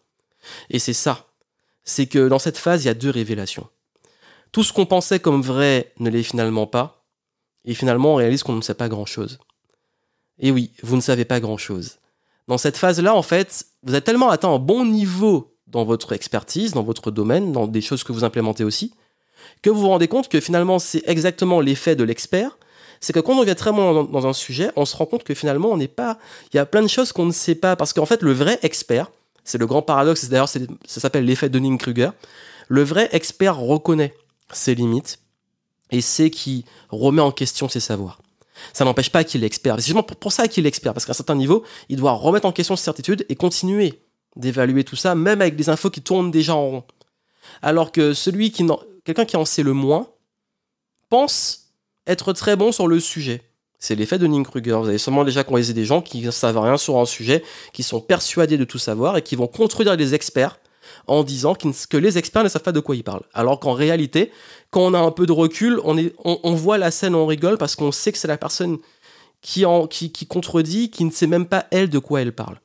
Et 0.70 0.80
c'est 0.80 0.94
ça. 0.94 1.28
C'est 1.84 2.08
que 2.08 2.28
dans 2.28 2.40
cette 2.40 2.58
phase, 2.58 2.84
il 2.84 2.88
y 2.88 2.90
a 2.92 2.94
deux 2.94 3.10
révélations. 3.10 3.68
Tout 4.52 4.64
ce 4.64 4.74
qu'on 4.74 4.86
pensait 4.86 5.20
comme 5.20 5.42
vrai 5.42 5.94
ne 6.00 6.10
l'est 6.10 6.24
finalement 6.24 6.68
pas, 6.68 7.06
et 7.64 7.74
finalement 7.74 8.14
on 8.14 8.16
réalise 8.16 8.44
qu'on 8.44 8.56
ne 8.56 8.62
sait 8.62 8.74
pas 8.74 8.90
grand-chose. 8.90 9.40
Et 10.40 10.52
oui, 10.52 10.72
vous 10.84 10.96
ne 10.96 11.02
savez 11.02 11.26
pas 11.26 11.40
grand-chose 11.40 12.01
dans 12.48 12.58
cette 12.58 12.78
phase-là, 12.78 13.16
en 13.16 13.22
fait, 13.22 13.66
vous 13.84 13.96
êtes 13.96 14.04
tellement 14.04 14.30
atteint 14.30 14.50
un 14.50 14.60
bon 14.60 14.86
niveau 14.86 15.56
dans 15.68 15.86
votre 15.86 16.14
expertise, 16.14 16.74
dans 16.74 16.84
votre 16.84 17.12
domaine, 17.12 17.52
dans 17.52 17.68
des 17.68 17.82
choses 17.82 18.04
que 18.04 18.12
vous 18.12 18.24
implémentez 18.24 18.64
aussi, 18.64 18.94
que 19.62 19.70
vous 19.70 19.82
vous 19.82 19.90
rendez 19.90 20.08
compte 20.08 20.28
que 20.28 20.40
finalement, 20.40 20.80
c'est 20.80 21.04
exactement 21.06 21.62
l'effet 21.62 21.96
de 21.96 22.04
l'expert. 22.04 22.58
C'est 23.00 23.14
que 23.14 23.20
quand 23.20 23.34
on 23.34 23.42
devient 23.42 23.56
très 23.56 23.72
bon 23.72 24.04
dans 24.04 24.28
un 24.28 24.34
sujet, 24.34 24.72
on 24.76 24.86
se 24.86 24.96
rend 24.96 25.06
compte 25.06 25.24
que 25.24 25.34
finalement, 25.34 25.70
on 25.70 25.78
n'est 25.78 25.88
pas. 25.88 26.20
Il 26.54 26.58
y 26.58 26.60
a 26.60 26.66
plein 26.66 26.84
de 26.84 26.88
choses 26.88 27.12
qu'on 27.12 27.26
ne 27.26 27.32
sait 27.32 27.56
pas. 27.56 27.76
Parce 27.76 27.94
qu'en 27.94 28.06
fait, 28.06 28.22
le 28.22 28.32
vrai 28.32 28.60
expert, 28.62 29.10
c'est 29.44 29.58
le 29.58 29.66
grand 29.66 29.82
paradoxe, 29.82 30.30
d'ailleurs, 30.30 30.50
ça 30.50 30.60
s'appelle 30.86 31.26
l'effet 31.26 31.50
Dunning-Kruger. 31.50 32.12
Le 32.68 32.84
vrai 32.84 33.10
expert 33.12 33.58
reconnaît 33.58 34.14
ses 34.54 34.76
limites 34.76 35.20
et 35.90 36.02
sait 36.02 36.30
qui 36.30 36.66
remet 36.90 37.22
en 37.22 37.32
question 37.32 37.70
ses 37.70 37.80
savoirs 37.80 38.20
ça 38.74 38.86
n'empêche 38.86 39.10
pas 39.10 39.24
qu'il 39.24 39.44
est 39.44 39.48
expert. 39.48 39.76
C'est 39.76 39.88
justement 39.88 40.04
pour, 40.04 40.32
ça 40.32 40.48
qu'il 40.48 40.66
est 40.66 40.70
expert, 40.70 40.94
parce 40.94 41.06
qu'à 41.06 41.12
un 41.12 41.14
certain 41.14 41.36
niveau, 41.36 41.64
il 41.90 41.98
doit 41.98 42.14
remettre 42.14 42.46
en 42.46 42.52
question 42.52 42.76
ses 42.76 42.84
certitudes 42.84 43.26
et 43.30 43.36
continuer 43.36 44.02
d'évaluer 44.36 44.84
tout 44.84 44.96
ça, 44.96 45.16
même 45.16 45.42
avec 45.42 45.56
des 45.56 45.70
infos 45.70 45.90
qui 45.90 46.02
tournent 46.02 46.32
déjà 46.32 46.56
en 46.56 46.70
rond. 46.70 46.84
Alors 47.62 47.92
que 47.92 48.14
celui 48.14 48.52
qui 48.52 48.66
quelqu'un 49.04 49.26
qui 49.26 49.38
en 49.38 49.46
sait 49.46 49.64
le 49.64 49.74
moins 49.74 50.08
pense 51.10 51.74
être 52.08 52.34
très 52.34 52.56
bon 52.56 52.72
sur 52.72 52.88
le 52.88 53.00
sujet. 53.00 53.42
C'est 53.78 53.96
l'effet 53.96 54.20
de 54.20 54.44
Kruger. 54.44 54.78
Vous 54.80 54.90
avez 54.90 55.00
sûrement 55.00 55.24
déjà 55.24 55.44
croisé 55.44 55.74
des 55.74 55.86
gens 55.86 56.02
qui 56.02 56.22
ne 56.22 56.30
savent 56.30 56.60
rien 56.60 56.78
sur 56.78 57.00
un 57.00 57.06
sujet, 57.06 57.44
qui 57.74 57.82
sont 57.82 58.00
persuadés 58.00 58.58
de 58.58 58.64
tout 58.64 58.78
savoir 58.78 59.18
et 59.18 59.24
qui 59.24 59.36
vont 59.36 59.48
contredire 59.48 59.96
les 59.96 60.14
experts 60.14 60.60
en 61.08 61.24
disant 61.24 61.56
que 61.56 61.98
les 61.98 62.18
experts 62.18 62.44
ne 62.44 62.50
savent 62.50 62.64
pas 62.64 62.72
de 62.72 62.80
quoi 62.80 62.96
ils 62.96 63.04
parlent. 63.04 63.26
Alors 63.34 63.60
qu'en 63.60 63.74
réalité, 63.74 64.32
quand 64.70 64.82
on 64.82 64.94
a 64.94 65.00
un 65.00 65.12
peu 65.12 65.26
de 65.26 65.32
recul, 65.32 65.80
on, 65.84 66.54
voit 66.54 66.78
la 66.78 66.92
scène, 66.92 67.16
on 67.16 67.26
rigole 67.26 67.58
parce 67.58 67.76
qu'on 67.76 67.92
sait 67.92 68.12
que 68.12 68.18
c'est 68.18 68.28
la 68.28 68.38
personne 68.38 68.78
qui 69.42 69.66
contredit, 70.28 70.90
qui 70.90 71.04
ne 71.06 71.12
sait 71.12 71.28
même 71.28 71.46
pas 71.46 71.66
elle 71.72 71.90
de 71.90 72.00
quoi 72.00 72.22
elle 72.22 72.34
parle. 72.34 72.60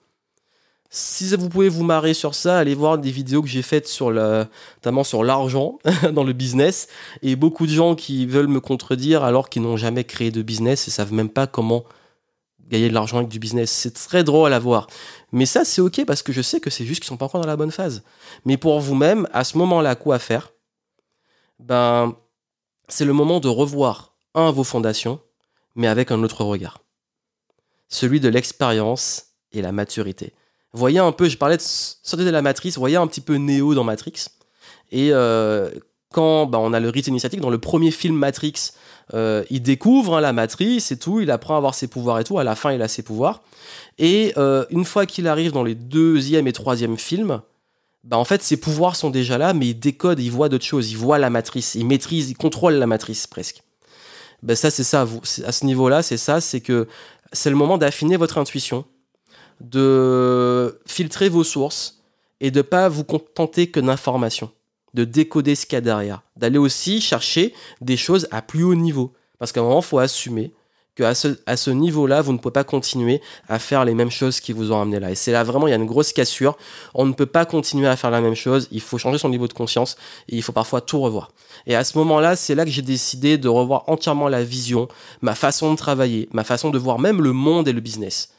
Si 0.89 1.35
vous 1.35 1.49
pouvez 1.49 1.69
vous 1.69 1.83
marrer 1.83 2.15
sur 2.15 2.35
ça, 2.35 2.59
allez 2.59 2.75
voir 2.75 2.97
des 2.97 3.11
vidéos 3.11 3.43
que 3.43 3.49
j'ai 3.49 3.63
faites 3.63 3.89
sur 3.89 4.11
le, 4.11 4.47
notamment 4.77 5.05
sur 5.05 5.25
l'argent 5.25 5.79
dans 6.13 6.25
le 6.25 6.33
business 6.33 6.89
et 7.23 7.37
beaucoup 7.37 7.67
de 7.67 7.73
gens 7.73 7.95
qui 7.95 8.25
veulent 8.25 8.47
me 8.47 8.61
contredire 8.61 9.25
alors 9.25 9.49
qu'ils 9.49 9.63
n'ont 9.63 9.77
jamais 9.77 10.05
créé 10.05 10.31
de 10.31 10.43
business 10.43 10.87
et 10.87 10.91
savent 10.91 11.13
même 11.13 11.29
pas 11.29 11.47
comment 11.47 11.85
gagner 12.69 12.89
de 12.89 12.95
l'argent 12.95 13.19
avec 13.19 13.29
du 13.29 13.39
business. 13.39 13.71
C'est 13.71 13.95
très 13.95 14.25
drôle 14.25 14.53
à 14.53 14.59
voir. 14.59 14.89
Mais 15.33 15.47
ça, 15.47 15.65
c'est 15.65 15.81
ok 15.81 16.05
parce 16.05 16.23
que 16.23 16.33
je 16.33 16.43
sais 16.43 16.61
que 16.61 16.71
c'est 16.71 16.85
juste 16.85 17.01
qu'ils 17.01 17.09
sont 17.09 17.17
pas 17.17 17.27
encore 17.27 17.41
dans 17.41 17.47
la 17.47 17.57
bonne 17.57 17.71
phase. 17.71 18.03
Mais 18.45 18.57
pour 18.57 18.81
vous-même, 18.81 19.29
à 19.33 19.45
ce 19.45 19.59
moment-là, 19.59 19.95
quoi 19.95 20.19
faire? 20.19 20.53
Ben, 21.59 22.17
c'est 22.89 23.05
le 23.05 23.13
moment 23.13 23.41
de 23.41 23.49
revoir 23.49 24.17
un 24.35 24.51
vos 24.51 24.65
fondations, 24.65 25.21
mais 25.75 25.87
avec 25.87 26.11
un 26.11 26.23
autre 26.23 26.45
regard. 26.45 26.81
Celui 27.89 28.21
de 28.21 28.29
l'expérience 28.29 29.27
et 29.53 29.63
la 29.63 29.73
maturité. 29.73 30.35
Voyez 30.73 30.99
un 30.99 31.13
peu, 31.13 31.29
je 31.29 31.39
parlais 31.39 31.57
de 31.57 31.63
sortir 31.63 32.27
de 32.27 32.31
la 32.31 32.43
matrice, 32.43 32.77
voyez 32.77 32.97
un 32.97 33.07
petit 33.07 33.21
peu 33.21 33.37
Néo 33.37 33.75
dans 33.75 33.85
Matrix. 33.85 34.27
Et 34.91 35.09
euh, 35.13 35.71
quand 36.17 36.47
ben, 36.47 36.59
on 36.59 36.73
a 36.73 36.81
le 36.81 36.89
rite 36.89 37.09
initiatique, 37.09 37.41
dans 37.41 37.51
le 37.51 37.59
premier 37.59 37.91
film 37.91 38.17
Matrix, 38.17 38.71
euh, 39.13 39.45
il 39.51 39.61
découvre 39.61 40.17
hein, 40.17 40.23
la 40.23 40.33
matrice 40.33 40.91
et 40.91 40.99
tout, 40.99 41.21
il 41.21 41.31
apprend 41.31 41.57
à 41.57 41.57
avoir 41.59 41.75
ses 41.75 41.89
pouvoirs 41.89 42.19
et 42.19 42.25
tout, 42.25 42.39
à 42.39 42.45
la 42.45 42.57
fin 42.57 42.73
il 42.73 42.81
a 42.81 42.89
ses 42.89 43.03
pouvoirs. 43.03 43.43
Et 43.99 44.33
euh, 44.39 44.65
une 44.71 44.87
fois 44.87 45.05
qu'il 45.05 45.29
arrive 45.29 45.53
dans 45.53 45.63
les 45.63 45.75
deuxième 45.75 46.47
et 46.47 46.55
troisième 46.55 46.97
films, 46.97 47.43
bah 48.03 48.17
en 48.17 48.25
fait 48.25 48.43
ses 48.43 48.57
pouvoirs 48.57 48.97
sont 48.97 49.11
déjà 49.11 49.37
là, 49.37 49.53
mais 49.53 49.67
il 49.67 49.75
décode, 49.75 50.19
il 50.19 50.31
voit 50.31 50.49
d'autres 50.49 50.65
choses, 50.65 50.91
il 50.91 50.97
voit 50.97 51.19
la 51.19 51.29
matrice, 51.29 51.75
il 51.75 51.85
maîtrise, 51.85 52.31
il 52.31 52.35
contrôle 52.35 52.77
la 52.77 52.87
matrice 52.87 53.27
presque. 53.27 53.63
Ben 54.43 54.57
ça 54.57 54.71
c'est 54.71 54.85
ça, 54.85 55.07
à 55.45 55.53
ce 55.53 55.67
niveau-là 55.67 56.03
c'est 56.03 56.17
ça, 56.17 56.41
c'est 56.41 56.63
que 56.63 56.89
c'est 57.35 57.51
le 57.51 57.57
moment 57.57 57.77
d'affiner 57.77 58.17
votre 58.17 58.39
intuition, 58.39 58.87
de 59.61 60.81
filtrer 60.87 61.29
vos 61.29 61.45
sources 61.45 62.01
et 62.41 62.51
de 62.51 62.63
pas 62.63 62.89
vous 62.89 63.05
contenter 63.05 63.67
que 63.67 63.81
d'informations 63.81 64.51
de 64.97 65.05
décoder 65.05 65.55
ce 65.55 65.67
qu'il 65.67 65.77
y 65.77 65.79
a 65.79 65.83
derrière, 65.83 66.23
d'aller 66.37 66.59
aussi 66.59 67.01
chercher 67.01 67.55
des 67.83 67.99
choses 67.99 68.27
à 68.31 68.41
plus 68.41 68.65
haut 68.65 68.75
niveau. 68.75 69.13
Parce 69.39 69.53
qu'à 69.53 69.61
un 69.61 69.65
moment, 69.65 69.81
il 69.81 69.85
faut 69.85 69.99
assumer 69.99 70.55
qu'à 70.95 71.15
ce, 71.15 71.29
à 71.45 71.59
ce 71.59 71.71
niveau-là, 71.71 72.23
vous 72.23 72.33
ne 72.33 72.39
pouvez 72.39 72.55
pas 72.55 72.65
continuer 72.65 73.21
à 73.47 73.59
faire 73.59 73.85
les 73.85 73.95
mêmes 73.95 74.11
choses 74.11 74.41
qui 74.41 74.55
vous 74.55 74.73
ont 74.73 74.81
amené 74.81 74.99
là. 74.99 75.11
Et 75.11 75.15
c'est 75.15 75.33
là 75.33 75.45
vraiment, 75.45 75.67
il 75.67 75.71
y 75.71 75.75
a 75.75 75.77
une 75.77 75.85
grosse 75.85 76.15
cassure. 76.15 76.57
On 76.95 77.05
ne 77.05 77.13
peut 77.13 77.27
pas 77.27 77.45
continuer 77.45 77.87
à 77.87 77.97
faire 77.97 78.11
la 78.11 78.23
même 78.23 78.35
chose. 78.35 78.69
Il 78.71 78.81
faut 78.81 78.97
changer 78.97 79.19
son 79.19 79.29
niveau 79.29 79.47
de 79.47 79.53
conscience 79.53 79.97
et 80.31 80.37
il 80.37 80.43
faut 80.43 80.53
parfois 80.53 80.81
tout 80.81 80.99
revoir. 80.99 81.33
Et 81.67 81.77
à 81.77 81.85
ce 81.85 81.99
moment-là, 81.99 82.35
c'est 82.35 82.55
là 82.55 82.65
que 82.65 82.71
j'ai 82.71 82.81
décidé 82.81 83.37
de 83.37 83.49
revoir 83.49 83.85
entièrement 83.89 84.29
la 84.29 84.43
vision, 84.43 84.89
ma 85.21 85.35
façon 85.35 85.73
de 85.73 85.77
travailler, 85.77 86.31
ma 86.33 86.45
façon 86.45 86.71
de 86.71 86.79
voir 86.79 86.99
même 86.99 87.21
le 87.21 87.33
monde 87.33 87.69
et 87.69 87.75
le 87.75 87.81
business. 87.81 88.31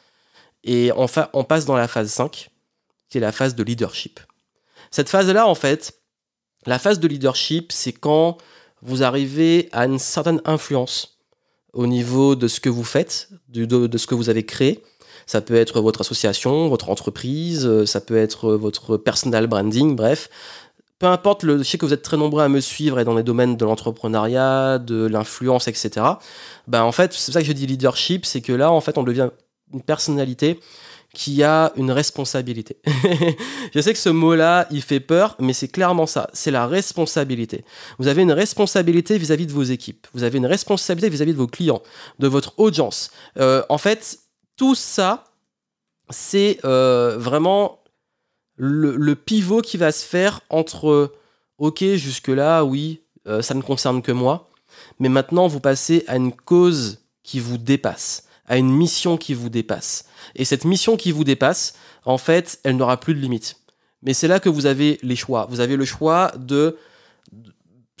Et 0.64 0.90
enfin, 0.90 1.28
on 1.34 1.44
passe 1.44 1.66
dans 1.66 1.76
la 1.76 1.86
phase 1.86 2.10
5, 2.10 2.50
qui 3.08 3.18
est 3.18 3.20
la 3.20 3.30
phase 3.30 3.54
de 3.54 3.62
leadership. 3.62 4.18
Cette 4.90 5.08
phase-là, 5.08 5.46
en 5.46 5.54
fait, 5.54 5.97
la 6.66 6.78
phase 6.78 7.00
de 7.00 7.08
leadership, 7.08 7.72
c'est 7.72 7.92
quand 7.92 8.38
vous 8.82 9.02
arrivez 9.02 9.68
à 9.72 9.86
une 9.86 9.98
certaine 9.98 10.40
influence 10.44 11.18
au 11.72 11.86
niveau 11.86 12.34
de 12.34 12.48
ce 12.48 12.60
que 12.60 12.68
vous 12.68 12.84
faites, 12.84 13.28
de, 13.48 13.98
ce 13.98 14.06
que 14.06 14.14
vous 14.14 14.28
avez 14.28 14.44
créé. 14.44 14.82
Ça 15.26 15.40
peut 15.40 15.54
être 15.54 15.80
votre 15.80 16.00
association, 16.00 16.68
votre 16.68 16.88
entreprise, 16.88 17.66
euh, 17.66 17.84
ça 17.84 18.00
peut 18.00 18.16
être 18.16 18.54
votre 18.54 18.96
personal 18.96 19.46
branding, 19.46 19.94
bref. 19.94 20.30
peu 20.98 21.06
importe, 21.06 21.42
le, 21.42 21.58
je 21.58 21.64
sais 21.64 21.76
que 21.76 21.84
vous 21.84 21.92
êtes 21.92 22.02
très 22.02 22.16
nombreux 22.16 22.42
à 22.42 22.48
me 22.48 22.60
suivre 22.60 22.98
et 22.98 23.04
dans 23.04 23.14
les 23.14 23.22
domaines 23.22 23.56
de 23.56 23.64
l'entrepreneuriat, 23.64 24.78
de 24.78 25.06
l'influence, 25.06 25.68
etc. 25.68 26.06
Ben, 26.66 26.82
en 26.82 26.92
fait, 26.92 27.12
c'est 27.12 27.32
ça 27.32 27.40
que 27.40 27.46
je 27.46 27.52
dis 27.52 27.66
leadership, 27.66 28.24
c'est 28.24 28.40
que 28.40 28.52
là, 28.52 28.72
en 28.72 28.80
fait, 28.80 28.96
on 28.96 29.02
devient 29.02 29.28
une 29.74 29.82
personnalité 29.82 30.58
qui 31.18 31.42
a 31.42 31.72
une 31.74 31.90
responsabilité. 31.90 32.76
je 33.74 33.80
sais 33.80 33.92
que 33.92 33.98
ce 33.98 34.08
mot-là, 34.08 34.68
il 34.70 34.82
fait 34.82 35.00
peur, 35.00 35.34
mais 35.40 35.52
c'est 35.52 35.66
clairement 35.66 36.06
ça. 36.06 36.30
C'est 36.32 36.52
la 36.52 36.68
responsabilité. 36.68 37.64
Vous 37.98 38.06
avez 38.06 38.22
une 38.22 38.30
responsabilité 38.30 39.18
vis-à-vis 39.18 39.48
de 39.48 39.52
vos 39.52 39.64
équipes. 39.64 40.06
Vous 40.14 40.22
avez 40.22 40.38
une 40.38 40.46
responsabilité 40.46 41.08
vis-à-vis 41.08 41.32
de 41.32 41.38
vos 41.38 41.48
clients, 41.48 41.82
de 42.20 42.28
votre 42.28 42.56
audience. 42.60 43.10
Euh, 43.36 43.64
en 43.68 43.78
fait, 43.78 44.20
tout 44.56 44.76
ça, 44.76 45.24
c'est 46.08 46.60
euh, 46.64 47.16
vraiment 47.18 47.82
le, 48.54 49.14
pivot 49.14 49.60
qui 49.60 49.76
va 49.76 49.90
se 49.90 50.04
faire 50.04 50.40
entre, 50.50 51.12
ok, 51.58 51.82
jusque-là, 51.96 52.62
oui, 52.62 53.00
euh, 53.26 53.42
ça 53.42 53.54
ne 53.54 53.62
concerne 53.62 54.02
que 54.02 54.12
moi, 54.12 54.50
mais 55.00 55.08
maintenant, 55.08 55.48
vous 55.48 55.58
passez 55.58 56.04
à 56.06 56.14
une 56.14 56.32
cause 56.32 57.00
qui 57.24 57.40
vous 57.40 57.58
dépasse 57.58 58.27
à 58.48 58.56
une 58.56 58.70
mission 58.70 59.16
qui 59.16 59.34
vous 59.34 59.48
dépasse. 59.48 60.06
Et 60.34 60.44
cette 60.44 60.64
mission 60.64 60.96
qui 60.96 61.12
vous 61.12 61.24
dépasse, 61.24 61.74
en 62.04 62.18
fait, 62.18 62.58
elle 62.64 62.76
n'aura 62.76 62.98
plus 62.98 63.14
de 63.14 63.20
limite. 63.20 63.56
Mais 64.02 64.14
c'est 64.14 64.28
là 64.28 64.40
que 64.40 64.48
vous 64.48 64.66
avez 64.66 64.98
les 65.02 65.16
choix. 65.16 65.46
Vous 65.50 65.60
avez 65.60 65.76
le 65.76 65.84
choix 65.84 66.32
de 66.38 66.76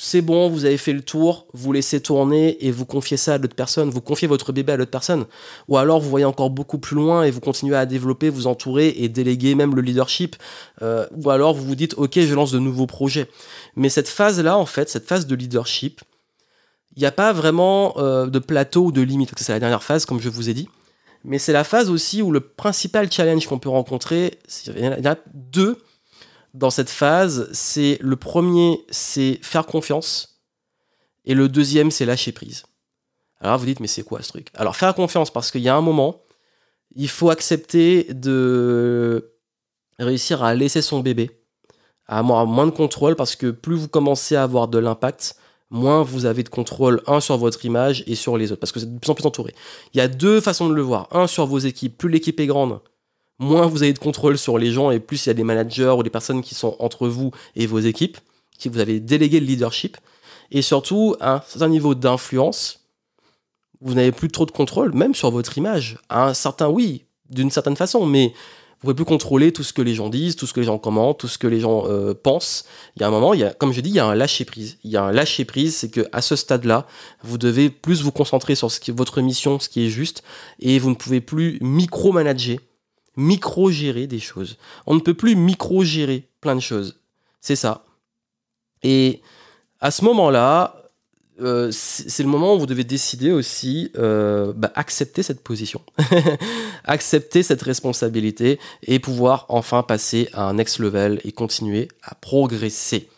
c'est 0.00 0.22
bon, 0.22 0.48
vous 0.48 0.64
avez 0.64 0.76
fait 0.76 0.92
le 0.92 1.02
tour, 1.02 1.48
vous 1.52 1.72
laissez 1.72 2.00
tourner 2.00 2.64
et 2.64 2.70
vous 2.70 2.86
confiez 2.86 3.16
ça 3.16 3.34
à 3.34 3.38
l'autre 3.38 3.56
personne, 3.56 3.90
vous 3.90 4.00
confiez 4.00 4.28
votre 4.28 4.52
bébé 4.52 4.72
à 4.72 4.76
l'autre 4.76 4.92
personne. 4.92 5.26
Ou 5.66 5.76
alors 5.76 6.00
vous 6.00 6.08
voyez 6.08 6.24
encore 6.24 6.50
beaucoup 6.50 6.78
plus 6.78 6.94
loin 6.94 7.24
et 7.24 7.32
vous 7.32 7.40
continuez 7.40 7.76
à 7.76 7.84
développer, 7.84 8.30
vous 8.30 8.46
entourer 8.46 8.94
et 8.96 9.08
déléguer 9.08 9.56
même 9.56 9.74
le 9.74 9.82
leadership. 9.82 10.36
Euh, 10.82 11.06
ou 11.16 11.30
alors 11.30 11.52
vous 11.52 11.64
vous 11.64 11.74
dites, 11.74 11.94
ok, 11.96 12.20
je 12.20 12.32
lance 12.32 12.52
de 12.52 12.60
nouveaux 12.60 12.86
projets. 12.86 13.28
Mais 13.74 13.88
cette 13.88 14.08
phase-là, 14.08 14.56
en 14.56 14.66
fait, 14.66 14.88
cette 14.88 15.06
phase 15.06 15.26
de 15.26 15.34
leadership, 15.34 16.00
il 16.96 17.00
n'y 17.00 17.06
a 17.06 17.12
pas 17.12 17.32
vraiment 17.32 17.96
euh, 17.98 18.26
de 18.26 18.38
plateau 18.38 18.86
ou 18.86 18.92
de 18.92 19.02
limite, 19.02 19.32
c'est 19.36 19.52
la 19.52 19.60
dernière 19.60 19.82
phase, 19.82 20.04
comme 20.04 20.20
je 20.20 20.28
vous 20.28 20.48
ai 20.48 20.54
dit. 20.54 20.68
Mais 21.24 21.38
c'est 21.38 21.52
la 21.52 21.64
phase 21.64 21.90
aussi 21.90 22.22
où 22.22 22.30
le 22.30 22.40
principal 22.40 23.10
challenge 23.10 23.46
qu'on 23.46 23.58
peut 23.58 23.68
rencontrer, 23.68 24.38
il 24.66 24.78
y 24.78 24.88
en 24.88 25.12
a 25.12 25.16
deux 25.34 25.78
dans 26.54 26.70
cette 26.70 26.90
phase. 26.90 27.48
C'est 27.52 27.98
le 28.00 28.16
premier, 28.16 28.84
c'est 28.90 29.38
faire 29.42 29.66
confiance, 29.66 30.40
et 31.24 31.34
le 31.34 31.48
deuxième, 31.48 31.90
c'est 31.90 32.06
lâcher 32.06 32.32
prise. 32.32 32.64
Alors 33.40 33.58
vous 33.58 33.66
dites, 33.66 33.80
mais 33.80 33.86
c'est 33.86 34.02
quoi 34.02 34.22
ce 34.22 34.30
truc? 34.30 34.48
Alors 34.54 34.74
faire 34.74 34.94
confiance, 34.94 35.30
parce 35.30 35.50
qu'il 35.50 35.60
y 35.60 35.68
a 35.68 35.76
un 35.76 35.80
moment, 35.82 36.22
il 36.96 37.08
faut 37.08 37.30
accepter 37.30 38.04
de 38.10 39.34
réussir 39.98 40.42
à 40.42 40.54
laisser 40.54 40.82
son 40.82 41.00
bébé, 41.00 41.42
à 42.06 42.20
avoir 42.20 42.46
moins 42.46 42.66
de 42.66 42.70
contrôle, 42.70 43.14
parce 43.14 43.36
que 43.36 43.50
plus 43.50 43.76
vous 43.76 43.88
commencez 43.88 44.36
à 44.36 44.42
avoir 44.42 44.68
de 44.68 44.78
l'impact, 44.78 45.36
moins 45.70 46.02
vous 46.02 46.24
avez 46.24 46.42
de 46.42 46.48
contrôle, 46.48 47.02
un, 47.06 47.20
sur 47.20 47.36
votre 47.36 47.64
image 47.64 48.04
et 48.06 48.14
sur 48.14 48.36
les 48.36 48.52
autres, 48.52 48.60
parce 48.60 48.72
que 48.72 48.78
vous 48.78 48.84
êtes 48.84 48.94
de 48.94 48.98
plus 48.98 49.10
en 49.10 49.14
plus 49.14 49.26
entouré. 49.26 49.54
Il 49.92 49.98
y 49.98 50.00
a 50.00 50.08
deux 50.08 50.40
façons 50.40 50.68
de 50.68 50.74
le 50.74 50.82
voir. 50.82 51.08
Un, 51.10 51.26
sur 51.26 51.46
vos 51.46 51.58
équipes. 51.58 51.96
Plus 51.98 52.08
l'équipe 52.08 52.38
est 52.40 52.46
grande, 52.46 52.80
moins 53.38 53.66
vous 53.66 53.82
avez 53.82 53.92
de 53.92 53.98
contrôle 53.98 54.38
sur 54.38 54.58
les 54.58 54.72
gens 54.72 54.90
et 54.90 55.00
plus 55.00 55.26
il 55.26 55.28
y 55.28 55.30
a 55.30 55.34
des 55.34 55.44
managers 55.44 55.94
ou 55.96 56.02
des 56.02 56.10
personnes 56.10 56.42
qui 56.42 56.54
sont 56.54 56.76
entre 56.78 57.08
vous 57.08 57.30
et 57.54 57.66
vos 57.66 57.78
équipes, 57.78 58.18
qui 58.58 58.68
vous 58.68 58.78
avez 58.78 59.00
délégué 59.00 59.40
le 59.40 59.46
leadership. 59.46 59.96
Et 60.50 60.62
surtout, 60.62 61.14
à 61.20 61.36
un 61.36 61.42
certain 61.46 61.68
niveau 61.68 61.94
d'influence, 61.94 62.80
vous 63.80 63.94
n'avez 63.94 64.12
plus 64.12 64.28
trop 64.28 64.46
de 64.46 64.50
contrôle, 64.50 64.92
même 64.94 65.14
sur 65.14 65.30
votre 65.30 65.56
image. 65.58 65.98
À 66.08 66.26
un 66.28 66.34
certain, 66.34 66.68
oui, 66.68 67.04
d'une 67.30 67.50
certaine 67.50 67.76
façon, 67.76 68.06
mais 68.06 68.32
vous 68.78 68.82
pouvez 68.82 68.94
plus 68.94 69.04
contrôler 69.04 69.52
tout 69.52 69.64
ce 69.64 69.72
que 69.72 69.82
les 69.82 69.94
gens 69.94 70.08
disent, 70.08 70.36
tout 70.36 70.46
ce 70.46 70.52
que 70.52 70.60
les 70.60 70.66
gens 70.66 70.78
commentent, 70.78 71.18
tout 71.18 71.26
ce 71.26 71.36
que 71.36 71.48
les 71.48 71.58
gens 71.58 71.86
euh, 71.88 72.14
pensent. 72.14 72.64
Il 72.94 73.00
y 73.00 73.04
a 73.04 73.08
un 73.08 73.10
moment, 73.10 73.34
il 73.34 73.40
y 73.40 73.44
a, 73.44 73.52
comme 73.52 73.72
je 73.72 73.80
dis, 73.80 73.88
il 73.88 73.96
y 73.96 73.98
a 73.98 74.06
un 74.06 74.14
lâcher 74.14 74.44
prise. 74.44 74.78
Il 74.84 74.90
y 74.92 74.96
a 74.96 75.02
un 75.02 75.10
lâcher 75.10 75.44
prise, 75.44 75.74
c'est 75.74 75.90
que 75.90 76.06
à 76.12 76.22
ce 76.22 76.36
stade-là, 76.36 76.86
vous 77.24 77.38
devez 77.38 77.70
plus 77.70 78.02
vous 78.02 78.12
concentrer 78.12 78.54
sur 78.54 78.70
votre 78.94 79.20
mission, 79.20 79.58
ce 79.58 79.68
qui 79.68 79.84
est 79.84 79.88
juste, 79.88 80.22
et 80.60 80.78
vous 80.78 80.90
ne 80.90 80.94
pouvez 80.94 81.20
plus 81.20 81.58
micro-manager, 81.60 82.58
micro-gérer 83.16 84.06
des 84.06 84.20
choses. 84.20 84.58
On 84.86 84.94
ne 84.94 85.00
peut 85.00 85.14
plus 85.14 85.34
micro-gérer 85.34 86.28
plein 86.40 86.54
de 86.54 86.60
choses. 86.60 87.00
C'est 87.40 87.56
ça. 87.56 87.84
Et 88.84 89.22
à 89.80 89.90
ce 89.90 90.04
moment-là, 90.04 90.77
euh, 91.40 91.70
c'est 91.70 92.22
le 92.22 92.28
moment 92.28 92.54
où 92.54 92.58
vous 92.58 92.66
devez 92.66 92.84
décider 92.84 93.30
aussi 93.30 93.92
euh, 93.96 94.52
bah, 94.56 94.72
accepter 94.74 95.22
cette 95.22 95.42
position, 95.42 95.80
accepter 96.84 97.44
cette 97.44 97.62
responsabilité 97.62 98.58
et 98.82 98.98
pouvoir 98.98 99.46
enfin 99.48 99.84
passer 99.84 100.28
à 100.32 100.44
un 100.44 100.54
next 100.54 100.80
level 100.80 101.20
et 101.24 101.30
continuer 101.30 101.88
à 102.02 102.16
progresser. 102.16 103.08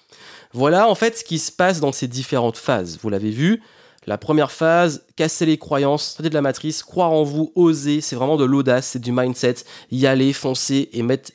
Voilà 0.53 0.89
en 0.89 0.95
fait 0.95 1.17
ce 1.19 1.25
qui 1.25 1.39
se 1.39 1.51
passe 1.51 1.81
dans 1.81 1.93
ces 1.93 2.09
différentes 2.09 2.59
phases. 2.59 2.99
Vous 3.01 3.09
l'avez 3.09 3.31
vu, 3.31 3.63
la 4.07 4.19
première 4.19 4.53
phase, 4.53 5.05
casser 5.17 5.47
les 5.47 5.57
croyances, 5.57 6.05
sortir 6.05 6.31
de 6.31 6.35
la 6.35 6.43
matrice, 6.43 6.83
croire 6.83 7.13
en 7.13 7.23
vous, 7.23 7.53
oser, 7.55 8.03
c'est 8.03 8.17
vraiment 8.17 8.37
de 8.37 8.45
l'audace, 8.45 8.89
c'est 8.89 8.99
du 8.99 9.13
mindset, 9.13 9.57
y 9.91 10.07
aller, 10.07 10.33
foncer 10.33 10.91
et 10.93 11.03
mettre 11.03 11.33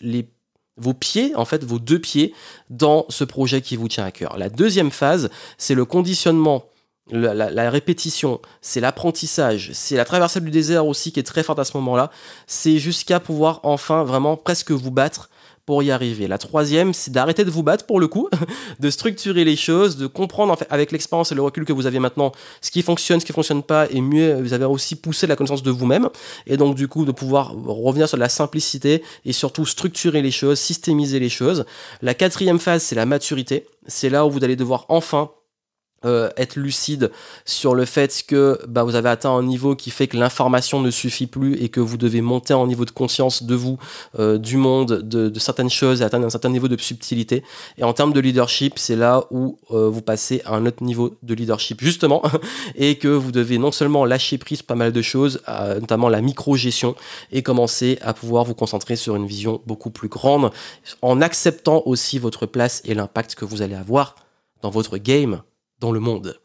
vos 0.78 0.94
pieds, 0.94 1.34
en 1.36 1.46
fait, 1.46 1.64
vos 1.64 1.80
deux 1.80 2.00
pieds 2.00 2.34
dans 2.70 3.06
ce 3.10 3.24
projet 3.24 3.62
qui 3.62 3.76
vous 3.76 3.88
tient 3.88 4.06
à 4.06 4.12
cœur. 4.12 4.38
La 4.38 4.50
deuxième 4.50 4.92
phase, 4.92 5.30
c'est 5.58 5.76
le 5.76 5.86
conditionnement 5.86 6.66
la, 7.12 7.70
répétition, 7.70 8.42
c'est 8.62 8.80
l'apprentissage, 8.80 9.72
c'est 9.74 9.96
la 9.96 10.06
traversée 10.06 10.42
du 10.42 10.50
désert 10.50 10.88
aussi 10.88 11.12
qui 11.12 11.20
est 11.20 11.24
très 11.24 11.44
forte 11.44 11.60
à 11.60 11.64
ce 11.64 11.78
moment-là. 11.78 12.10
C'est 12.48 12.80
jusqu'à 12.80 13.20
pouvoir 13.20 13.60
enfin 13.64 14.04
vraiment 14.04 14.38
presque 14.38 14.72
vous 14.72 14.92
battre 14.92 15.30
pour 15.66 15.82
y 15.82 15.92
arriver. 15.92 16.28
La 16.28 16.38
troisième, 16.38 16.94
c'est 16.94 17.12
d'arrêter 17.12 17.44
de 17.44 17.50
vous 17.50 17.64
battre 17.64 17.86
pour 17.86 18.00
le 18.00 18.08
coup, 18.08 18.30
de 18.80 18.90
structurer 18.90 19.44
les 19.44 19.56
choses, 19.56 19.98
de 19.98 20.08
comprendre 20.08 20.54
en 20.54 20.56
fait, 20.56 20.68
avec 20.70 20.92
l'expérience 20.92 21.32
et 21.32 21.36
le 21.36 21.42
recul 21.42 21.66
que 21.66 21.74
vous 21.74 21.86
avez 21.86 22.00
maintenant 22.00 22.32
ce 22.62 22.72
qui 22.72 22.82
fonctionne, 22.82 23.20
ce 23.20 23.26
qui 23.26 23.34
fonctionne 23.34 23.64
pas, 23.64 23.88
et 23.90 24.02
mieux, 24.02 24.40
vous 24.42 24.54
avez 24.54 24.66
aussi 24.66 24.96
poussé 24.96 25.28
la 25.28 25.36
connaissance 25.36 25.64
de 25.64 25.72
vous-même, 25.72 26.10
et 26.46 26.58
donc 26.58 26.76
du 26.76 26.88
coup 26.88 27.06
de 27.06 27.12
pouvoir 27.12 27.54
revenir 27.66 28.08
sur 28.08 28.18
la 28.18 28.30
simplicité 28.30 29.04
et 29.26 29.34
surtout 29.34 29.66
structurer 29.66 30.22
les 30.22 30.32
choses, 30.32 30.60
systémiser 30.60 31.20
les 31.20 31.30
choses. 31.30 31.66
La 32.02 32.14
quatrième 32.14 32.60
phase, 32.60 32.84
c'est 32.84 32.96
la 32.96 33.06
maturité. 33.06 33.66
C'est 33.88 34.10
là 34.10 34.26
où 34.26 34.30
vous 34.30 34.44
allez 34.44 34.56
devoir 34.56 34.86
enfin 34.90 35.32
euh, 36.06 36.30
être 36.38 36.56
lucide 36.56 37.12
sur 37.46 37.74
le 37.74 37.86
fait 37.86 38.24
que 38.28 38.60
bah, 38.68 38.84
vous 38.84 38.96
avez 38.96 39.10
atteint 39.10 39.32
un 39.32 39.44
niveau 39.44 39.76
qui 39.76 39.90
fait 39.90 40.08
que 40.08 40.18
l'information 40.18 40.80
ne 40.80 40.92
suffit 40.92 41.28
plus 41.28 41.56
et 41.62 41.70
que 41.70 41.80
vous 41.80 41.98
devez 41.98 42.22
monter 42.22 42.54
en 42.54 42.68
niveau 42.68 42.86
de 42.86 42.92
conscience 42.92 43.44
de 43.44 43.56
vous, 43.56 43.78
euh, 44.20 44.38
du 44.38 44.58
monde, 44.58 45.02
de, 45.02 45.40
certaines 45.40 45.70
choses 45.70 46.02
et 46.02 46.06
atteindre 46.06 46.26
un 46.26 46.30
certain 46.30 46.50
niveau 46.50 46.68
de 46.68 46.80
subtilité. 46.80 47.44
Et 47.78 47.84
en 47.84 47.94
termes 47.94 48.14
de 48.14 48.20
leadership, 48.20 48.78
c'est 48.78 48.96
là 48.96 49.24
où 49.32 49.58
euh, 49.72 49.90
vous 49.90 50.02
passez 50.02 50.42
à 50.46 50.56
un 50.56 50.66
autre 50.66 50.84
niveau 50.84 51.16
de 51.24 51.34
leadership, 51.34 51.82
justement, 51.82 52.22
et 52.76 52.98
que 52.98 53.08
vous 53.08 53.32
devez 53.32 53.58
non 53.58 53.72
seulement 53.72 54.06
lâcher 54.06 54.38
prise 54.38 54.62
pas 54.62 54.76
mal 54.76 54.92
de 54.92 55.02
choses, 55.02 55.42
notamment 55.80 56.10
la 56.10 56.22
micro-gestion, 56.22 56.96
et 57.32 57.42
commencer 57.42 57.98
à 58.02 58.14
pouvoir 58.14 58.44
vous 58.44 58.56
concentrer 58.56 58.96
sur 58.96 59.16
une 59.16 59.26
vision 59.26 59.62
beaucoup 59.66 59.90
plus 59.90 60.10
grande, 60.10 60.52
en 61.02 61.22
acceptant 61.22 61.82
aussi 61.86 62.20
votre 62.20 62.46
place 62.46 62.82
et 62.86 62.94
l'impact 62.94 63.36
que 63.36 63.46
vous 63.46 63.62
allez 63.62 63.76
avoir 63.76 64.16
dans 64.62 64.70
votre 64.70 64.98
game 64.98 65.42
dans 65.80 65.92
le 65.92 66.00
monde. 66.00 66.40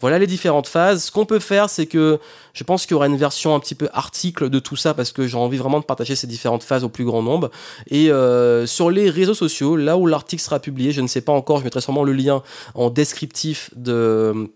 Voilà 0.00 0.18
les 0.18 0.26
différentes 0.26 0.68
phases. 0.68 1.04
Ce 1.04 1.10
qu'on 1.10 1.26
peut 1.26 1.40
faire, 1.40 1.68
c'est 1.68 1.86
que 1.86 2.20
je 2.52 2.64
pense 2.64 2.86
qu'il 2.86 2.92
y 2.92 2.94
aura 2.94 3.06
une 3.06 3.16
version 3.16 3.54
un 3.54 3.60
petit 3.60 3.74
peu 3.74 3.88
article 3.92 4.48
de 4.48 4.58
tout 4.58 4.76
ça 4.76 4.94
parce 4.94 5.12
que 5.12 5.26
j'ai 5.26 5.36
envie 5.36 5.56
vraiment 5.56 5.80
de 5.80 5.84
partager 5.84 6.14
ces 6.14 6.26
différentes 6.26 6.62
phases 6.62 6.84
au 6.84 6.88
plus 6.88 7.04
grand 7.04 7.22
nombre. 7.22 7.50
Et 7.88 8.10
euh, 8.10 8.66
sur 8.66 8.90
les 8.90 9.10
réseaux 9.10 9.34
sociaux, 9.34 9.76
là 9.76 9.96
où 9.96 10.06
l'article 10.06 10.42
sera 10.42 10.60
publié, 10.60 10.92
je 10.92 11.00
ne 11.00 11.08
sais 11.08 11.20
pas 11.20 11.32
encore, 11.32 11.58
je 11.58 11.64
mettrai 11.64 11.80
sûrement 11.80 12.04
le 12.04 12.12
lien 12.12 12.42
en 12.74 12.90
descriptif 12.90 13.70
de, 13.74 14.52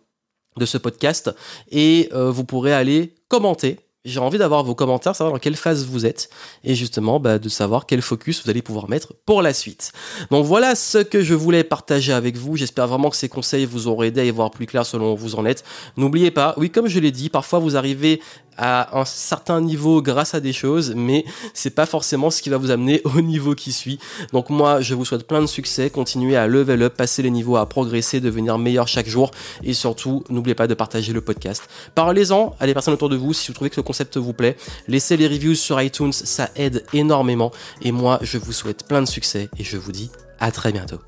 de 0.57 0.67
ce 0.67 0.79
podcast 0.79 1.35
et 1.71 2.09
euh, 2.13 2.31
vous 2.31 2.45
pourrez 2.45 2.73
aller 2.73 3.15
commenter 3.29 3.81
j'ai 4.05 4.19
envie 4.19 4.39
d'avoir 4.39 4.65
vos 4.65 4.75
commentaires, 4.75 5.15
savoir 5.15 5.33
dans 5.33 5.39
quelle 5.39 5.57
phase 5.57 5.87
vous 5.87 6.07
êtes, 6.07 6.29
et 6.65 6.75
justement 6.75 7.21
bah, 7.21 7.39
de 7.39 7.49
savoir 7.49 7.87
quel 7.87 8.03
focus 8.03 8.43
vous 8.45 8.51
allez 8.51 8.63
pouvoir 8.63 8.89
mettre 8.89 9.15
pour 9.27 9.43
la 9.43 9.55
suite. 9.55 9.93
Donc 10.31 10.45
voilà 10.45 10.75
ce 10.75 10.99
que 10.99 11.23
je 11.23 11.35
voulais 11.35 11.63
partager 11.63 12.13
avec 12.13 12.37
vous. 12.37 12.57
J'espère 12.57 12.89
vraiment 12.89 13.11
que 13.11 13.17
ces 13.17 13.29
conseils 13.29 13.65
vous 13.65 13.87
auront 13.87 14.03
aidé 14.03 14.21
à 14.23 14.25
y 14.25 14.31
voir 14.31 14.51
plus 14.51 14.67
clair 14.67 14.85
selon 14.85 15.13
où 15.13 15.17
vous 15.17 15.37
en 15.37 15.47
êtes. 15.47 15.63
N'oubliez 15.97 16.31
pas, 16.31 16.55
oui, 16.57 16.71
comme 16.71 16.89
je 16.89 16.99
l'ai 16.99 17.13
dit, 17.13 17.29
parfois 17.29 17.61
vous 17.61 17.77
arrivez 17.77 18.21
à 18.57 18.99
un 18.99 19.05
certain 19.05 19.61
niveau 19.61 20.03
grâce 20.03 20.35
à 20.35 20.41
des 20.41 20.53
choses, 20.53 20.95
mais 20.97 21.25
c'est 21.55 21.71
pas 21.71 21.87
forcément 21.87 22.31
ce 22.31 22.43
qui 22.43 22.51
va 22.51 22.57
vous 22.57 22.71
amener 22.71 23.01
au 23.05 23.21
niveau 23.21 23.55
qui 23.55 23.73
suit. 23.73 23.99
Donc 24.33 24.51
moi, 24.51 24.81
je 24.81 24.95
vous 24.95 25.05
souhaite 25.05 25.27
plein 25.27 25.41
de 25.41 25.47
succès, 25.47 25.91
continuez 25.91 26.37
à 26.37 26.47
level 26.47 26.83
up, 26.83 26.95
passer 26.97 27.23
les 27.23 27.31
niveaux, 27.31 27.57
à 27.57 27.69
progresser, 27.69 28.21
devenir 28.21 28.59
meilleur 28.59 28.89
chaque 28.89 29.09
jour, 29.09 29.31
et 29.63 29.75
surtout, 29.75 30.25
n'oubliez 30.29 30.55
pas 30.55 30.67
de 30.67 30.75
partager 30.75 31.13
le 31.13 31.21
podcast. 31.21 31.69
Parlez-en 31.95 32.55
à 32.61 32.67
des 32.67 32.75
personnes 32.75 32.95
autour 32.95 33.09
de 33.09 33.17
vous 33.17 33.33
si 33.33 33.49
vous 33.49 33.55
trouvez 33.55 33.71
que 33.71 33.77
le 33.77 33.83
concept 33.83 34.17
vous 34.17 34.33
plaît. 34.33 34.57
Laissez 34.89 35.17
les 35.17 35.27
reviews 35.27 35.55
sur 35.55 35.81
iTunes, 35.81 36.13
ça 36.13 36.51
aide 36.57 36.85
énormément. 36.93 37.51
Et 37.83 37.93
moi, 37.93 38.19
je 38.23 38.39
vous 38.39 38.53
souhaite 38.53 38.87
plein 38.87 39.01
de 39.01 39.09
succès 39.09 39.49
et 39.59 39.65
je 39.65 39.77
vous 39.77 39.93
dis 39.93 40.11
à 40.41 40.51
très 40.51 40.73
bientôt. 40.73 40.99